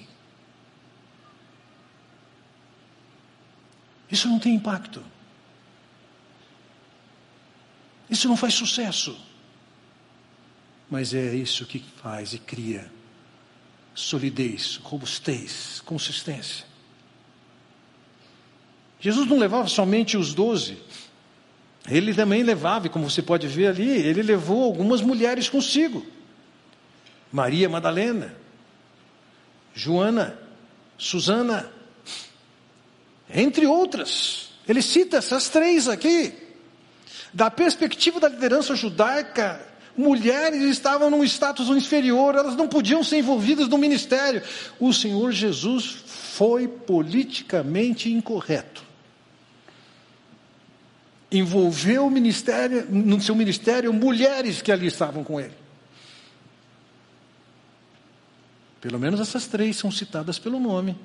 Isso 4.12 4.28
não 4.28 4.40
tem 4.40 4.56
impacto. 4.56 5.04
Isso 8.10 8.28
não 8.28 8.36
faz 8.36 8.54
sucesso. 8.54 9.18
Mas 10.90 11.14
é 11.14 11.34
isso 11.34 11.66
que 11.66 11.80
faz 11.80 12.34
e 12.34 12.40
cria 12.40 12.92
solidez, 13.96 14.76
robustez, 14.84 15.82
consistência. 15.86 16.66
Jesus 19.00 19.28
não 19.28 19.38
levava 19.38 19.68
somente 19.70 20.18
os 20.18 20.34
doze, 20.34 20.78
ele 21.88 22.14
também 22.14 22.44
levava, 22.44 22.88
e 22.88 22.90
como 22.90 23.10
você 23.10 23.22
pode 23.22 23.48
ver 23.48 23.68
ali, 23.68 23.88
ele 23.88 24.22
levou 24.22 24.64
algumas 24.64 25.02
mulheres 25.02 25.48
consigo. 25.48 26.06
Maria 27.36 27.68
Madalena, 27.68 28.34
Joana, 29.74 30.40
Susana, 30.98 31.70
entre 33.30 33.68
outras. 33.68 34.54
Ele 34.66 34.82
cita 34.82 35.18
essas 35.18 35.50
três 35.50 35.90
aqui. 35.90 36.34
Da 37.34 37.52
perspectiva 37.52 38.22
da 38.22 38.30
liderança 38.30 38.74
judaica, 38.74 39.60
mulheres 39.98 40.64
estavam 40.64 41.10
num 41.10 41.26
status 41.26 41.68
inferior, 41.68 42.36
elas 42.36 42.56
não 42.56 42.70
podiam 42.70 43.04
ser 43.04 43.18
envolvidas 43.18 43.68
no 43.68 43.78
ministério. 43.78 44.42
O 44.80 44.94
Senhor 44.94 45.34
Jesus 45.34 46.04
foi 46.06 46.70
politicamente 46.70 48.10
incorreto. 48.10 48.82
Envolveu 51.30 52.08
o 52.08 52.10
ministério, 52.10 52.88
no 52.90 53.20
seu 53.20 53.36
ministério, 53.36 53.92
mulheres 53.92 54.62
que 54.62 54.72
ali 54.72 54.88
estavam 54.88 55.22
com 55.22 55.38
ele. 55.38 55.65
Pelo 58.86 59.00
menos 59.00 59.20
essas 59.20 59.48
três 59.48 59.78
são 59.78 59.90
citadas 59.90 60.38
pelo 60.38 60.60
nome. 60.60 60.96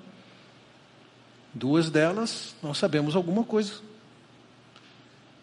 Duas 1.54 1.88
delas 1.88 2.54
nós 2.62 2.76
sabemos 2.76 3.16
alguma 3.16 3.42
coisa. 3.42 3.72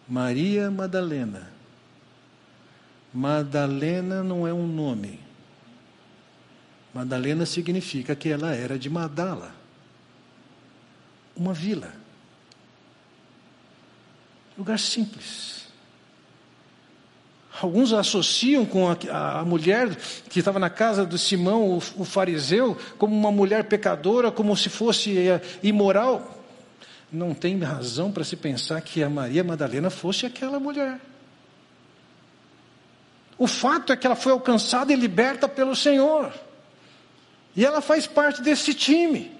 Maria 0.07 0.69
Madalena. 0.69 1.51
Madalena 3.11 4.21
não 4.21 4.47
é 4.47 4.53
um 4.53 4.67
nome. 4.67 5.19
Madalena 6.93 7.43
significa 7.43 8.15
que 8.15 8.29
ela 8.29 8.53
era 8.53 8.77
de 8.77 8.87
Madala, 8.87 9.51
uma 11.35 11.55
vila. 11.55 11.91
Lugar 14.55 14.77
simples. 14.77 15.66
Alguns 17.61 17.91
associam 17.91 18.65
com 18.65 18.87
a, 18.89 19.39
a, 19.39 19.45
mulher 19.45 19.95
que 20.29 20.39
estava 20.39 20.59
na 20.59 20.69
casa 20.69 21.05
do 21.05 21.17
Simão, 21.17 21.63
o, 21.63 21.77
o, 21.77 22.05
fariseu, 22.05 22.77
como 22.97 23.15
uma 23.15 23.31
mulher 23.31 23.63
pecadora, 23.63 24.31
como 24.31 24.55
se 24.55 24.69
fosse 24.69 25.17
é, 25.27 25.41
imoral. 25.63 26.43
Não 27.11 27.33
tem 27.33 27.57
razão 27.59 28.11
para 28.11 28.23
se 28.23 28.35
pensar 28.35 28.81
que 28.81 29.01
a 29.01 29.09
Maria 29.09 29.43
Madalena 29.43 29.89
fosse 29.89 30.25
aquela 30.25 30.59
mulher. 30.59 30.99
O 33.37 33.47
fato 33.47 33.93
é 33.93 33.97
que 33.97 34.05
ela 34.05 34.15
foi 34.15 34.31
alcançada 34.31 34.91
e 34.91 34.95
liberta 34.95 35.47
pelo 35.47 35.75
Senhor. 35.75 36.33
E 37.55 37.65
ela 37.65 37.81
faz 37.81 38.05
parte 38.05 38.41
desse 38.41 38.73
time. 38.73 39.36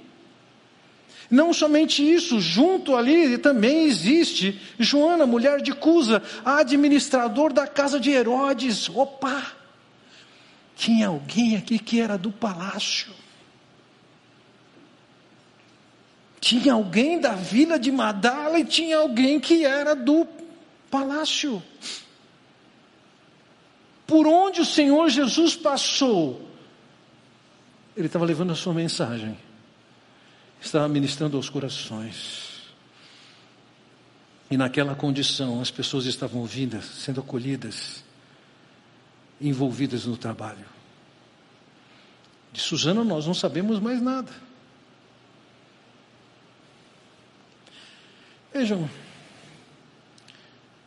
Não 1.29 1.53
somente 1.53 2.01
isso, 2.01 2.39
junto 2.39 2.95
ali 2.95 3.37
também 3.37 3.83
existe 3.85 4.59
Joana, 4.79 5.25
mulher 5.25 5.61
de 5.61 5.73
Cusa, 5.73 6.23
administrador 6.45 7.51
da 7.51 7.67
casa 7.67 7.99
de 7.99 8.11
Herodes. 8.11 8.89
Opa! 8.89 9.51
Tinha 10.75 11.07
alguém 11.07 11.57
aqui 11.57 11.79
que 11.79 11.99
era 11.99 12.17
do 12.17 12.31
palácio. 12.31 13.11
Tinha 16.39 16.73
alguém 16.73 17.19
da 17.19 17.33
vila 17.33 17.77
de 17.77 17.91
Madala 17.91 18.59
e 18.59 18.63
tinha 18.63 18.97
alguém 18.97 19.39
que 19.39 19.65
era 19.65 19.95
do 19.95 20.25
palácio. 20.89 21.61
Por 24.05 24.25
onde 24.25 24.61
o 24.61 24.65
Senhor 24.65 25.09
Jesus 25.09 25.57
passou, 25.57 26.47
ele 27.97 28.05
estava 28.07 28.23
levando 28.23 28.51
a 28.51 28.55
sua 28.55 28.73
mensagem 28.73 29.37
estava 30.61 30.87
ministrando 30.87 31.37
aos 31.37 31.49
corações. 31.49 32.47
E 34.49 34.55
naquela 34.55 34.95
condição, 34.95 35.61
as 35.61 35.69
pessoas 35.69 36.05
estavam 36.05 36.41
ouvindo, 36.41 36.81
sendo 36.81 37.19
acolhidas, 37.19 38.03
envolvidas 39.41 40.05
no 40.05 40.15
trabalho. 40.15 40.65
De 42.51 42.61
Suzana, 42.61 43.03
nós 43.03 43.27
não 43.27 43.33
sabemos 43.33 43.79
mais 43.79 44.01
nada. 44.01 44.31
Vejam, 48.53 48.89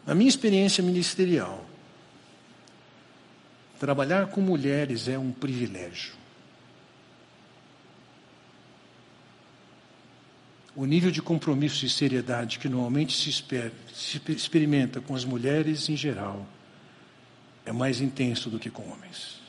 a 0.07 0.15
minha 0.15 0.29
experiência 0.29 0.83
ministerial, 0.83 1.65
trabalhar 3.79 4.27
com 4.29 4.41
mulheres 4.41 5.07
é 5.07 5.19
um 5.19 5.31
privilégio. 5.31 6.15
O 10.75 10.85
nível 10.85 11.11
de 11.11 11.21
compromisso 11.21 11.85
e 11.85 11.91
seriedade 11.91 12.59
que 12.59 12.69
normalmente 12.69 13.17
se, 13.17 13.45
se 13.93 14.23
experimenta 14.29 15.01
com 15.01 15.15
as 15.15 15.25
mulheres 15.25 15.89
em 15.89 15.97
geral 15.97 16.47
é 17.65 17.73
mais 17.73 18.01
intenso 18.01 18.49
do 18.49 18.59
que 18.59 18.71
com 18.71 18.89
homens. 18.91 19.41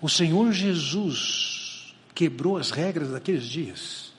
O 0.00 0.08
Senhor 0.08 0.52
Jesus 0.52 1.94
quebrou 2.14 2.56
as 2.56 2.70
regras 2.70 3.10
daqueles 3.10 3.44
dias 3.44 4.12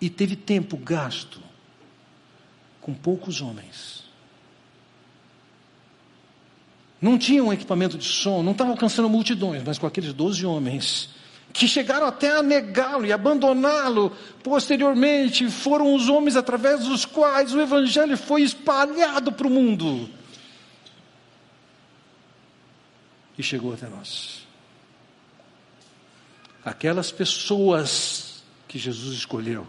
e 0.00 0.08
teve 0.08 0.36
tempo 0.36 0.76
gasto 0.76 1.40
com 2.80 2.94
poucos 2.94 3.40
homens. 3.40 4.04
Não 7.00 7.18
tinha 7.18 7.44
um 7.44 7.52
equipamento 7.52 7.98
de 7.98 8.04
som, 8.04 8.42
não 8.42 8.52
estava 8.52 8.70
alcançando 8.70 9.08
multidões, 9.08 9.62
mas 9.62 9.78
com 9.78 9.86
aqueles 9.86 10.12
doze 10.14 10.46
homens 10.46 11.10
que 11.54 11.68
chegaram 11.68 12.08
até 12.08 12.36
a 12.36 12.42
negá-lo 12.42 13.06
e 13.06 13.12
abandoná-lo. 13.12 14.10
Posteriormente, 14.42 15.48
foram 15.48 15.94
os 15.94 16.08
homens 16.08 16.34
através 16.34 16.80
dos 16.80 17.04
quais 17.04 17.54
o 17.54 17.60
Evangelho 17.60 18.18
foi 18.18 18.42
espalhado 18.42 19.30
para 19.30 19.46
o 19.46 19.50
mundo. 19.50 20.10
E 23.38 23.42
chegou 23.42 23.72
até 23.72 23.88
nós. 23.88 24.44
Aquelas 26.64 27.12
pessoas 27.12 28.42
que 28.66 28.76
Jesus 28.76 29.16
escolheu 29.16 29.64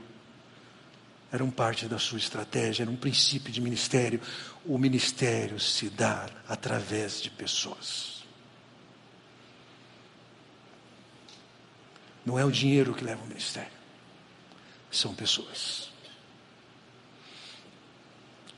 eram 1.31 1.51
parte 1.51 1.85
da 1.85 1.99
sua 1.99 2.17
estratégia, 2.17 2.81
era 2.81 2.89
um 2.89 2.95
princípio 2.95 3.51
de 3.51 3.61
ministério. 3.61 4.19
O 4.65 4.79
ministério 4.79 5.59
se 5.59 5.87
dá 5.89 6.27
através 6.47 7.21
de 7.21 7.29
pessoas. 7.29 8.14
Não 12.25 12.39
é 12.39 12.43
o 12.43 12.51
dinheiro 12.51 12.93
que 12.93 13.03
leva 13.03 13.23
o 13.23 13.27
ministério, 13.27 13.71
são 14.89 15.13
pessoas. 15.13 15.91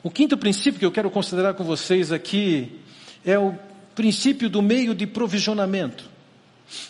O 0.01 0.10
quinto 0.10 0.38
princípio 0.38 0.80
que 0.80 0.86
eu 0.86 0.91
quero 0.91 1.12
considerar 1.12 1.53
com 1.53 1.63
vocês 1.63 2.12
aqui 2.12 2.80
é 3.25 3.38
o 3.38 3.58
princípio 3.93 4.49
do 4.49 4.62
meio 4.62 4.95
de 4.95 5.06
provisionamento. 5.06 6.10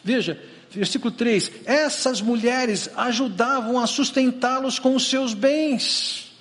Veja, 0.03 0.39
versículo 0.69 1.11
3: 1.11 1.51
essas 1.65 2.21
mulheres 2.21 2.89
ajudavam 2.95 3.79
a 3.79 3.87
sustentá-los 3.87 4.77
com 4.77 4.95
os 4.95 5.09
seus 5.09 5.33
bens. 5.33 6.31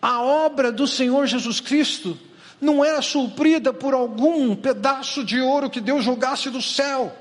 A 0.00 0.20
obra 0.20 0.72
do 0.72 0.86
Senhor 0.88 1.26
Jesus 1.26 1.60
Cristo 1.60 2.18
não 2.62 2.84
era 2.84 3.02
suprida 3.02 3.72
por 3.72 3.92
algum 3.92 4.54
pedaço 4.54 5.24
de 5.24 5.40
ouro 5.40 5.68
que 5.68 5.80
Deus 5.80 6.04
jogasse 6.04 6.48
do 6.48 6.62
céu. 6.62 7.12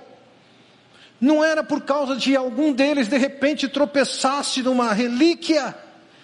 Não 1.19 1.43
era 1.43 1.63
por 1.63 1.82
causa 1.82 2.15
de 2.15 2.36
algum 2.36 2.71
deles 2.71 3.08
de 3.08 3.17
repente 3.17 3.67
tropeçasse 3.67 4.62
numa 4.62 4.93
relíquia 4.93 5.75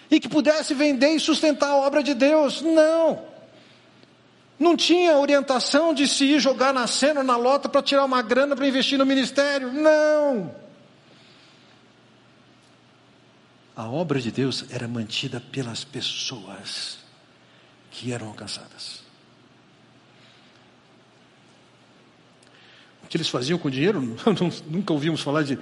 e 0.08 0.20
que 0.20 0.28
pudesse 0.28 0.72
vender 0.72 1.14
e 1.14 1.20
sustentar 1.20 1.70
a 1.70 1.76
obra 1.76 2.00
de 2.00 2.14
Deus. 2.14 2.62
Não. 2.62 3.22
Não 4.56 4.76
tinha 4.76 5.16
orientação 5.16 5.92
de 5.92 6.06
se 6.06 6.24
ir 6.24 6.40
jogar 6.40 6.72
na 6.72 6.86
cena, 6.86 7.22
na 7.22 7.36
lota 7.36 7.68
para 7.68 7.82
tirar 7.82 8.04
uma 8.04 8.22
grana 8.22 8.54
para 8.54 8.68
investir 8.68 8.98
no 8.98 9.06
ministério. 9.06 9.72
Não. 9.72 10.54
A 13.74 13.88
obra 13.88 14.20
de 14.20 14.30
Deus 14.30 14.64
era 14.70 14.86
mantida 14.86 15.40
pelas 15.40 15.84
pessoas 15.84 16.98
que 17.90 18.12
eram 18.12 18.28
alcançadas. 18.28 19.07
Que 23.08 23.16
eles 23.16 23.28
faziam 23.28 23.58
com 23.58 23.70
dinheiro, 23.70 24.00
nunca 24.68 24.92
ouvimos 24.92 25.20
falar 25.20 25.42
de 25.42 25.58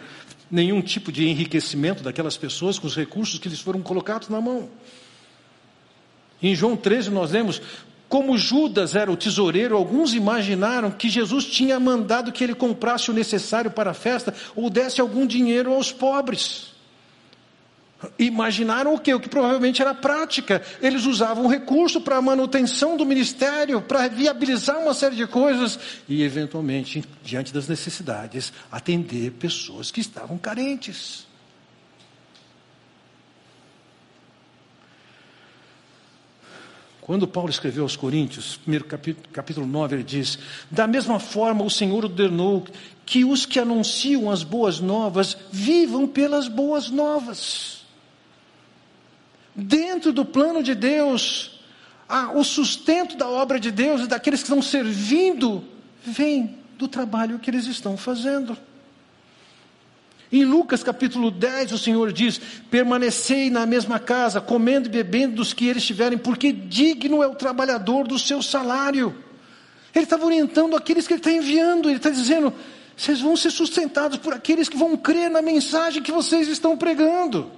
nenhum 0.51 0.81
tipo 0.81 1.11
de 1.11 1.29
enriquecimento 1.29 2.03
daquelas 2.03 2.37
pessoas 2.37 2.79
com 2.79 2.87
os 2.87 2.97
recursos 2.97 3.39
que 3.39 3.49
lhes 3.49 3.61
foram 3.61 3.81
colocados 3.81 4.29
na 4.29 4.41
mão. 4.41 4.69
Em 6.43 6.55
João 6.55 6.77
13 6.77 7.11
nós 7.11 7.33
lemos, 7.33 7.61
como 8.09 8.37
Judas 8.37 8.95
era 8.95 9.11
o 9.11 9.17
tesoureiro, 9.17 9.77
alguns 9.77 10.15
imaginaram 10.15 10.91
que 10.91 11.09
Jesus 11.09 11.45
tinha 11.47 11.81
mandado 11.81 12.31
que 12.31 12.45
ele 12.45 12.55
comprasse 12.55 13.11
o 13.11 13.15
necessário 13.15 13.71
para 13.71 13.91
a 13.91 13.95
festa 13.95 14.35
ou 14.55 14.71
desse 14.71 15.01
algum 15.01 15.27
dinheiro 15.27 15.73
aos 15.73 15.91
pobres. 15.91 16.76
Imaginaram 18.19 18.95
o 18.95 18.99
que? 18.99 19.13
O 19.15 19.21
que 19.21 19.29
provavelmente 19.29 19.81
era 19.81 19.95
prática. 19.95 20.63
Eles 20.83 21.07
usavam 21.07 21.47
recurso 21.47 22.01
para 22.01 22.17
a 22.17 22.23
manutenção 22.23 22.97
do 22.97 23.07
ministério, 23.07 23.81
para 23.81 24.07
viabilizar 24.07 24.79
uma 24.79 24.93
série 24.93 25.17
de 25.17 25.27
coisas 25.27 25.79
e, 26.07 26.23
eventualmente, 26.23 27.03
diante 27.23 27.55
das 27.55 27.69
necessidades, 27.69 28.53
atender 28.71 29.33
pessoas 29.33 29.91
que 29.91 30.01
estavam 30.01 30.37
carentes. 30.37 31.27
Quando 37.01 37.27
Paulo 37.27 37.49
escreveu 37.49 37.85
aos 37.85 37.97
Coríntios, 37.97 38.57
primeiro 38.57 38.85
capítulo, 38.85 39.29
capítulo 39.33 39.67
9, 39.67 39.97
ele 39.97 40.03
diz: 40.03 40.39
Da 40.71 40.87
mesma 40.87 41.19
forma 41.19 41.65
o 41.65 41.71
Senhor 41.71 42.05
ordenou 42.05 42.67
que 43.07 43.25
os 43.25 43.47
que 43.47 43.61
anunciam 43.61 44.31
as 44.31 44.43
boas 44.43 44.81
novas 44.81 45.37
vivam 45.51 46.07
pelas 46.07 46.49
boas 46.49 46.91
novas 46.91 47.76
dentro 49.57 50.13
do 50.13 50.25
plano 50.25 50.63
de 50.63 50.75
Deus, 50.75 51.61
o 52.35 52.45
sustento 52.45 53.17
da 53.17 53.29
obra 53.29 53.59
de 53.59 53.71
Deus 53.71 54.03
e 54.03 54.07
daqueles 54.07 54.41
que 54.41 54.49
estão 54.49 54.63
servindo, 54.63 55.65
vem 56.05 56.59
do 56.77 56.87
trabalho 56.87 57.39
que 57.39 57.51
eles 57.51 57.67
estão 57.67 57.97
fazendo. 57.97 58.57
Em 60.31 60.45
Lucas 60.45 60.83
capítulo 60.83 61.31
10, 61.31 61.73
o 61.73 61.79
Senhor 61.79 62.13
diz: 62.13 62.41
permanecei 62.71 63.49
na 63.49 63.65
mesma 63.65 63.99
casa, 63.99 64.41
comendo 64.41 64.89
e 64.89 64.91
bebendo 64.91 65.37
dos 65.37 65.53
que 65.53 65.67
eles 65.67 65.85
tiverem, 65.85 66.19
porque 66.19 66.53
digno 66.53 67.23
é 67.23 67.27
o 67.27 67.35
trabalhador 67.35 68.07
do 68.07 68.19
seu 68.19 68.43
salário. 68.43 69.17
Ele 69.95 70.05
estava 70.05 70.27
orientando 70.27 70.77
aqueles 70.77 71.07
que 71.07 71.15
ele 71.15 71.21
está 71.21 71.33
enviando, 71.33 71.89
ele 71.89 71.97
está 71.97 72.11
dizendo: 72.11 72.53
vocês 72.97 73.21
vão 73.21 73.37
ser 73.37 73.51
sustentados 73.51 74.19
por 74.19 74.35
aqueles 74.35 74.69
que 74.69 74.77
vão 74.77 74.97
crer 74.97 75.31
na 75.31 75.41
mensagem 75.41 76.03
que 76.03 76.13
vocês 76.13 76.49
estão 76.49 76.77
pregando. 76.77 77.51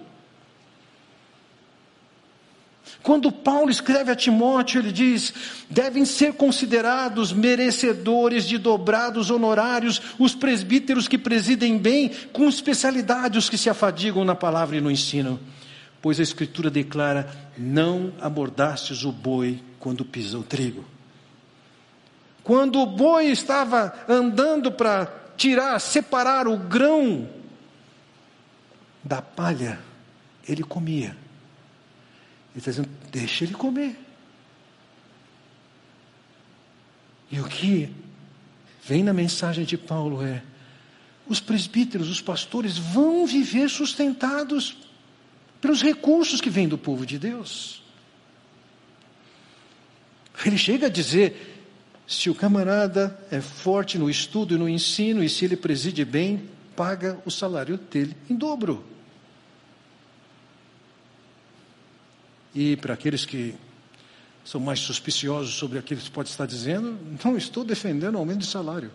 Quando 3.09 3.33
Paulo 3.33 3.71
escreve 3.71 4.13
a 4.13 4.15
Timóteo, 4.15 4.83
ele 4.83 4.93
diz: 4.93 5.33
devem 5.71 6.05
ser 6.05 6.35
considerados 6.35 7.33
merecedores 7.33 8.45
de 8.47 8.59
dobrados 8.59 9.31
honorários 9.31 9.99
os 10.19 10.35
presbíteros 10.35 11.09
que 11.09 11.17
presidem 11.17 11.79
bem, 11.79 12.11
com 12.35 12.47
especialidade 12.47 13.39
os 13.39 13.49
que 13.49 13.57
se 13.57 13.71
afadigam 13.71 14.27
na 14.27 14.35
palavra 14.35 14.77
e 14.77 14.81
no 14.83 14.91
ensino. 14.91 15.41
Pois 16.03 16.21
a 16.21 16.23
Escritura 16.23 16.69
declara: 16.69 17.27
não 17.57 18.13
abordastes 18.21 19.03
o 19.05 19.11
boi 19.11 19.59
quando 19.81 20.05
pisa 20.05 20.39
o 20.39 20.43
trigo. 20.43 20.85
Quando 22.45 22.79
o 22.79 22.85
boi 22.85 23.29
estava 23.29 23.91
andando 24.07 24.71
para 24.71 25.07
tirar, 25.35 25.79
separar 25.79 26.47
o 26.47 26.59
grão 26.59 27.27
da 29.03 29.23
palha, 29.23 29.81
ele 30.47 30.63
comia. 30.63 31.17
Está 32.59 32.71
dizendo: 32.73 32.89
deixa 33.11 33.45
ele 33.45 33.55
comer. 33.55 33.97
E 37.31 37.41
o 37.41 37.45
que 37.45 37.91
vem 38.83 39.03
na 39.03 39.13
mensagem 39.13 39.65
de 39.65 39.79
Paulo 39.79 40.23
é: 40.23 40.43
os 41.29 41.41
presbíteros, 41.41 42.11
os 42.11 42.21
pastores 42.21 42.77
vão 42.77 43.27
viver 43.27 43.69
sustentados 43.71 44.77
pelos 45.61 45.83
recursos 45.83 46.41
que 46.41 46.51
vêm 46.51 46.69
do 46.69 46.77
povo 46.77 47.07
de 47.07 47.19
Deus. 47.19 47.83
Ele 50.45 50.59
chega 50.59 50.87
a 50.87 50.91
dizer: 50.91 51.65
se 52.07 52.29
o 52.29 52.35
camarada 52.35 53.19
é 53.31 53.41
forte 53.41 53.99
no 53.99 54.11
estudo 54.11 54.57
e 54.57 54.59
no 54.59 54.69
ensino, 54.69 55.23
e 55.23 55.29
se 55.29 55.45
ele 55.45 55.57
preside 55.57 56.05
bem, 56.05 56.49
paga 56.75 57.21
o 57.25 57.31
salário 57.31 57.77
dele 57.77 58.17
em 58.29 58.35
dobro. 58.35 58.98
E 62.55 62.77
para 62.77 62.95
aqueles 62.95 63.25
que 63.25 63.55
são 64.45 64.61
mais 64.61 64.81
suspiciosos 64.81 65.55
sobre 65.55 65.79
aquilo 65.79 66.01
que 66.01 66.11
pode 66.11 66.31
estar 66.31 66.47
dizendo, 66.47 66.99
não 67.23 67.37
estou 67.37 67.65
defendendo 67.65 68.17
aumento 68.17 68.39
de 68.39 68.47
salário. 68.47 68.91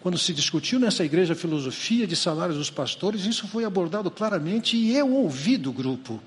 Quando 0.00 0.16
se 0.16 0.32
discutiu 0.32 0.78
nessa 0.78 1.04
igreja 1.04 1.34
a 1.34 1.36
filosofia 1.36 2.06
de 2.06 2.16
salários 2.16 2.56
dos 2.56 2.70
pastores, 2.70 3.26
isso 3.26 3.46
foi 3.48 3.64
abordado 3.64 4.10
claramente 4.10 4.76
e 4.76 4.96
eu 4.96 5.12
ouvi 5.12 5.56
do 5.58 5.72
grupo. 5.72 6.22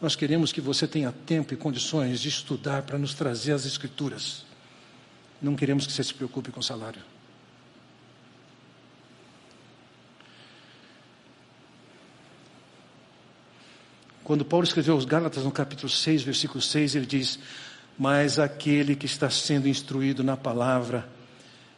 Nós 0.00 0.14
queremos 0.14 0.52
que 0.52 0.60
você 0.60 0.86
tenha 0.86 1.12
tempo 1.12 1.52
e 1.52 1.56
condições 1.56 2.20
de 2.20 2.28
estudar 2.28 2.82
para 2.82 2.96
nos 2.96 3.14
trazer 3.14 3.52
as 3.52 3.66
escrituras. 3.66 4.44
Não 5.42 5.54
queremos 5.54 5.86
que 5.86 5.92
você 5.92 6.04
se 6.04 6.14
preocupe 6.14 6.50
com 6.50 6.62
salário. 6.62 7.02
Quando 14.28 14.44
Paulo 14.44 14.62
escreveu 14.62 14.92
aos 14.92 15.06
Gálatas 15.06 15.42
no 15.42 15.50
capítulo 15.50 15.88
6, 15.88 16.22
versículo 16.22 16.60
6, 16.60 16.96
ele 16.96 17.06
diz: 17.06 17.38
Mas 17.98 18.38
aquele 18.38 18.94
que 18.94 19.06
está 19.06 19.30
sendo 19.30 19.66
instruído 19.66 20.22
na 20.22 20.36
palavra, 20.36 21.08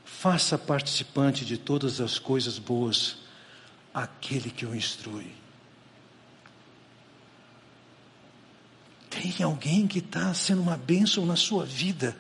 faça 0.05 0.59
participante 0.59 1.45
de 1.45 1.57
todas 1.57 2.01
as 2.01 2.19
coisas 2.19 2.59
boas, 2.59 3.19
aquele 3.95 4.51
que 4.51 4.67
o 4.67 4.75
instrui. 4.75 5.29
Tem 9.09 9.33
alguém 9.45 9.87
que 9.87 10.01
está 10.01 10.35
sendo 10.35 10.61
uma 10.61 10.77
bênção 10.77 11.25
na 11.25 11.37
sua 11.37 11.65
vida, 11.65 12.17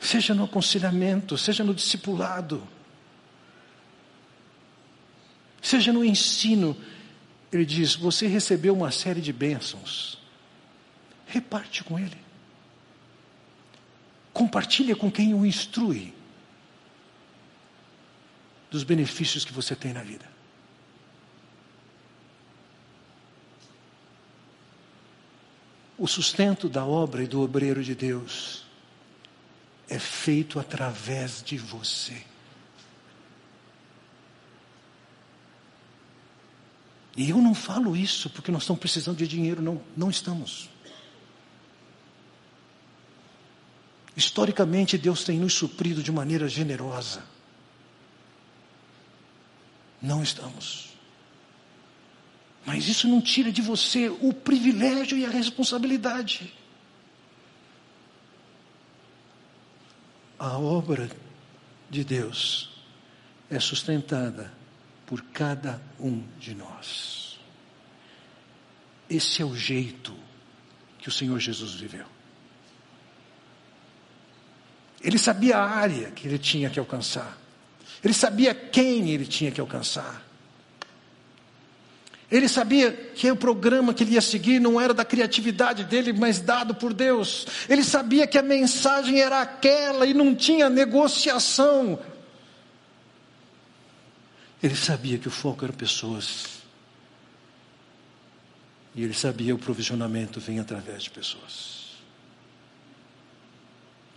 seja 0.00 0.34
no 0.34 0.42
aconselhamento, 0.42 1.38
seja 1.38 1.62
no 1.62 1.72
discipulado, 1.72 2.66
seja 5.62 5.92
no 5.92 6.04
ensino, 6.04 6.76
ele 7.52 7.64
diz: 7.64 7.94
Você 7.94 8.26
recebeu 8.26 8.74
uma 8.74 8.90
série 8.90 9.20
de 9.20 9.32
bênçãos, 9.32 10.18
reparte 11.26 11.82
com 11.82 11.98
ele. 11.98 12.16
Compartilha 14.32 14.94
com 14.94 15.10
quem 15.10 15.34
o 15.34 15.44
instrui 15.44 16.14
dos 18.70 18.84
benefícios 18.84 19.44
que 19.44 19.52
você 19.52 19.74
tem 19.74 19.92
na 19.92 20.02
vida. 20.02 20.26
O 25.96 26.06
sustento 26.06 26.68
da 26.68 26.84
obra 26.84 27.24
e 27.24 27.26
do 27.26 27.40
obreiro 27.40 27.82
de 27.82 27.94
Deus 27.94 28.64
é 29.88 29.98
feito 29.98 30.60
através 30.60 31.42
de 31.42 31.58
você. 31.58 32.22
E 37.18 37.30
eu 37.30 37.38
não 37.38 37.52
falo 37.52 37.96
isso 37.96 38.30
porque 38.30 38.52
nós 38.52 38.62
estamos 38.62 38.78
precisando 38.78 39.16
de 39.16 39.26
dinheiro, 39.26 39.60
não, 39.60 39.82
não 39.96 40.08
estamos. 40.08 40.70
Historicamente, 44.16 44.96
Deus 44.96 45.24
tem 45.24 45.36
nos 45.36 45.52
suprido 45.52 46.00
de 46.00 46.12
maneira 46.12 46.48
generosa. 46.48 47.24
Não 50.00 50.22
estamos. 50.22 50.90
Mas 52.64 52.86
isso 52.86 53.08
não 53.08 53.20
tira 53.20 53.50
de 53.50 53.62
você 53.62 54.08
o 54.08 54.32
privilégio 54.32 55.18
e 55.18 55.26
a 55.26 55.28
responsabilidade. 55.28 56.54
A 60.38 60.56
obra 60.56 61.10
de 61.90 62.04
Deus 62.04 62.70
é 63.50 63.58
sustentada 63.58 64.56
por 65.08 65.22
cada 65.32 65.80
um 65.98 66.22
de 66.38 66.54
nós. 66.54 67.40
Esse 69.08 69.40
é 69.40 69.44
o 69.44 69.56
jeito 69.56 70.14
que 70.98 71.08
o 71.08 71.10
Senhor 71.10 71.40
Jesus 71.40 71.72
viveu. 71.72 72.04
Ele 75.00 75.18
sabia 75.18 75.56
a 75.56 75.66
área 75.66 76.10
que 76.10 76.28
ele 76.28 76.38
tinha 76.38 76.68
que 76.68 76.78
alcançar. 76.78 77.38
Ele 78.04 78.12
sabia 78.12 78.54
quem 78.54 79.08
ele 79.10 79.24
tinha 79.24 79.50
que 79.50 79.62
alcançar. 79.62 80.22
Ele 82.30 82.46
sabia 82.46 82.92
que 82.92 83.30
o 83.30 83.36
programa 83.36 83.94
que 83.94 84.04
ele 84.04 84.12
ia 84.12 84.20
seguir 84.20 84.60
não 84.60 84.78
era 84.78 84.92
da 84.92 85.06
criatividade 85.06 85.84
dele, 85.84 86.12
mas 86.12 86.38
dado 86.38 86.74
por 86.74 86.92
Deus. 86.92 87.46
Ele 87.66 87.82
sabia 87.82 88.26
que 88.26 88.36
a 88.36 88.42
mensagem 88.42 89.18
era 89.22 89.40
aquela 89.40 90.04
e 90.04 90.12
não 90.12 90.34
tinha 90.34 90.68
negociação. 90.68 91.98
Ele 94.62 94.74
sabia 94.74 95.18
que 95.18 95.28
o 95.28 95.30
foco 95.30 95.64
eram 95.64 95.74
pessoas. 95.74 96.58
E 98.94 99.02
ele 99.02 99.14
sabia 99.14 99.48
que 99.48 99.52
o 99.52 99.58
provisionamento 99.58 100.40
vem 100.40 100.58
através 100.58 101.04
de 101.04 101.10
pessoas. 101.10 101.78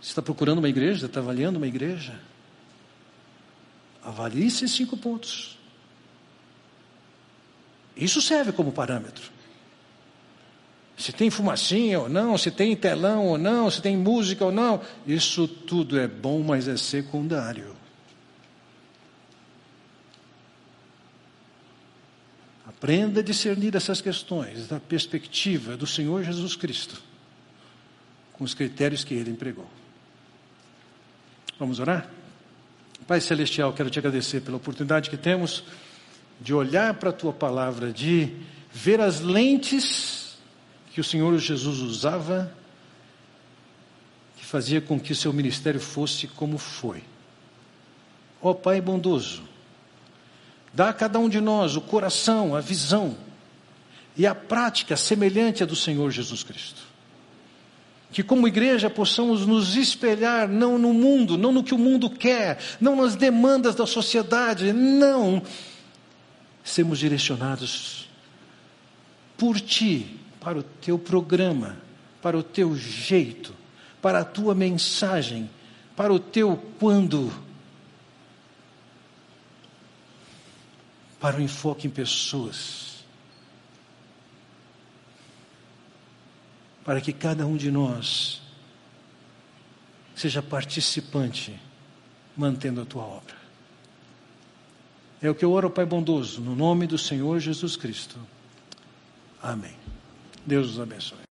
Você 0.00 0.08
está 0.08 0.20
procurando 0.20 0.58
uma 0.58 0.68
igreja? 0.68 1.06
Está 1.06 1.20
avaliando 1.20 1.58
uma 1.58 1.68
igreja? 1.68 2.18
Avalie 4.02 4.46
esses 4.48 4.72
cinco 4.72 4.96
pontos. 4.96 5.56
Isso 7.96 8.20
serve 8.20 8.50
como 8.50 8.72
parâmetro. 8.72 9.30
Se 10.96 11.12
tem 11.12 11.30
fumacinha 11.30 12.00
ou 12.00 12.08
não, 12.08 12.36
se 12.36 12.50
tem 12.50 12.74
telão 12.74 13.26
ou 13.26 13.38
não, 13.38 13.70
se 13.70 13.80
tem 13.80 13.96
música 13.96 14.44
ou 14.44 14.52
não, 14.52 14.80
isso 15.06 15.46
tudo 15.46 15.98
é 15.98 16.08
bom, 16.08 16.42
mas 16.42 16.66
é 16.66 16.76
secundário. 16.76 17.76
Aprenda 22.82 23.20
a 23.20 23.22
discernir 23.22 23.76
essas 23.76 24.00
questões 24.00 24.66
da 24.66 24.80
perspectiva 24.80 25.76
do 25.76 25.86
Senhor 25.86 26.24
Jesus 26.24 26.56
Cristo, 26.56 27.00
com 28.32 28.42
os 28.42 28.54
critérios 28.54 29.04
que 29.04 29.14
ele 29.14 29.30
empregou. 29.30 29.68
Vamos 31.60 31.78
orar? 31.78 32.10
Pai 33.06 33.20
Celestial, 33.20 33.72
quero 33.72 33.88
te 33.88 34.00
agradecer 34.00 34.40
pela 34.40 34.56
oportunidade 34.56 35.10
que 35.10 35.16
temos 35.16 35.62
de 36.40 36.52
olhar 36.52 36.94
para 36.94 37.10
a 37.10 37.12
tua 37.12 37.32
palavra, 37.32 37.92
de 37.92 38.32
ver 38.72 39.00
as 39.00 39.20
lentes 39.20 40.36
que 40.92 41.00
o 41.00 41.04
Senhor 41.04 41.38
Jesus 41.38 41.78
usava, 41.78 42.52
que 44.36 44.44
fazia 44.44 44.80
com 44.80 44.98
que 44.98 45.12
o 45.12 45.16
seu 45.16 45.32
ministério 45.32 45.80
fosse 45.80 46.26
como 46.26 46.58
foi. 46.58 47.04
Ó 48.40 48.50
oh, 48.50 48.54
Pai 48.56 48.80
bondoso, 48.80 49.51
Dá 50.72 50.88
a 50.88 50.92
cada 50.92 51.18
um 51.18 51.28
de 51.28 51.40
nós 51.40 51.76
o 51.76 51.80
coração, 51.80 52.56
a 52.56 52.60
visão 52.60 53.16
e 54.16 54.26
a 54.26 54.34
prática 54.34 54.96
semelhante 54.96 55.62
à 55.62 55.66
do 55.66 55.76
Senhor 55.76 56.10
Jesus 56.10 56.42
Cristo. 56.42 56.82
Que 58.10 58.22
como 58.22 58.46
igreja 58.46 58.90
possamos 58.90 59.46
nos 59.46 59.74
espelhar 59.74 60.48
não 60.48 60.78
no 60.78 60.92
mundo, 60.92 61.38
não 61.38 61.52
no 61.52 61.64
que 61.64 61.74
o 61.74 61.78
mundo 61.78 62.10
quer, 62.10 62.58
não 62.80 62.96
nas 62.96 63.16
demandas 63.16 63.74
da 63.74 63.86
sociedade, 63.86 64.72
não. 64.72 65.42
Sermos 66.62 66.98
direcionados 66.98 68.08
por 69.36 69.60
ti, 69.60 70.18
para 70.40 70.58
o 70.58 70.62
teu 70.62 70.98
programa, 70.98 71.76
para 72.20 72.36
o 72.36 72.42
teu 72.42 72.76
jeito, 72.76 73.54
para 74.00 74.20
a 74.20 74.24
tua 74.24 74.54
mensagem, 74.54 75.48
para 75.96 76.12
o 76.12 76.18
teu 76.18 76.60
quando. 76.78 77.32
Para 81.22 81.36
o 81.38 81.40
enfoque 81.40 81.86
em 81.86 81.90
pessoas. 81.90 83.04
Para 86.84 87.00
que 87.00 87.12
cada 87.12 87.46
um 87.46 87.56
de 87.56 87.70
nós 87.70 88.42
seja 90.16 90.42
participante, 90.42 91.58
mantendo 92.36 92.82
a 92.82 92.84
tua 92.84 93.04
obra. 93.04 93.36
É 95.22 95.30
o 95.30 95.34
que 95.34 95.44
eu 95.44 95.52
oro, 95.52 95.70
Pai 95.70 95.86
bondoso, 95.86 96.40
no 96.40 96.56
nome 96.56 96.88
do 96.88 96.98
Senhor 96.98 97.38
Jesus 97.38 97.76
Cristo. 97.76 98.18
Amém. 99.40 99.76
Deus 100.44 100.70
os 100.70 100.80
abençoe. 100.80 101.21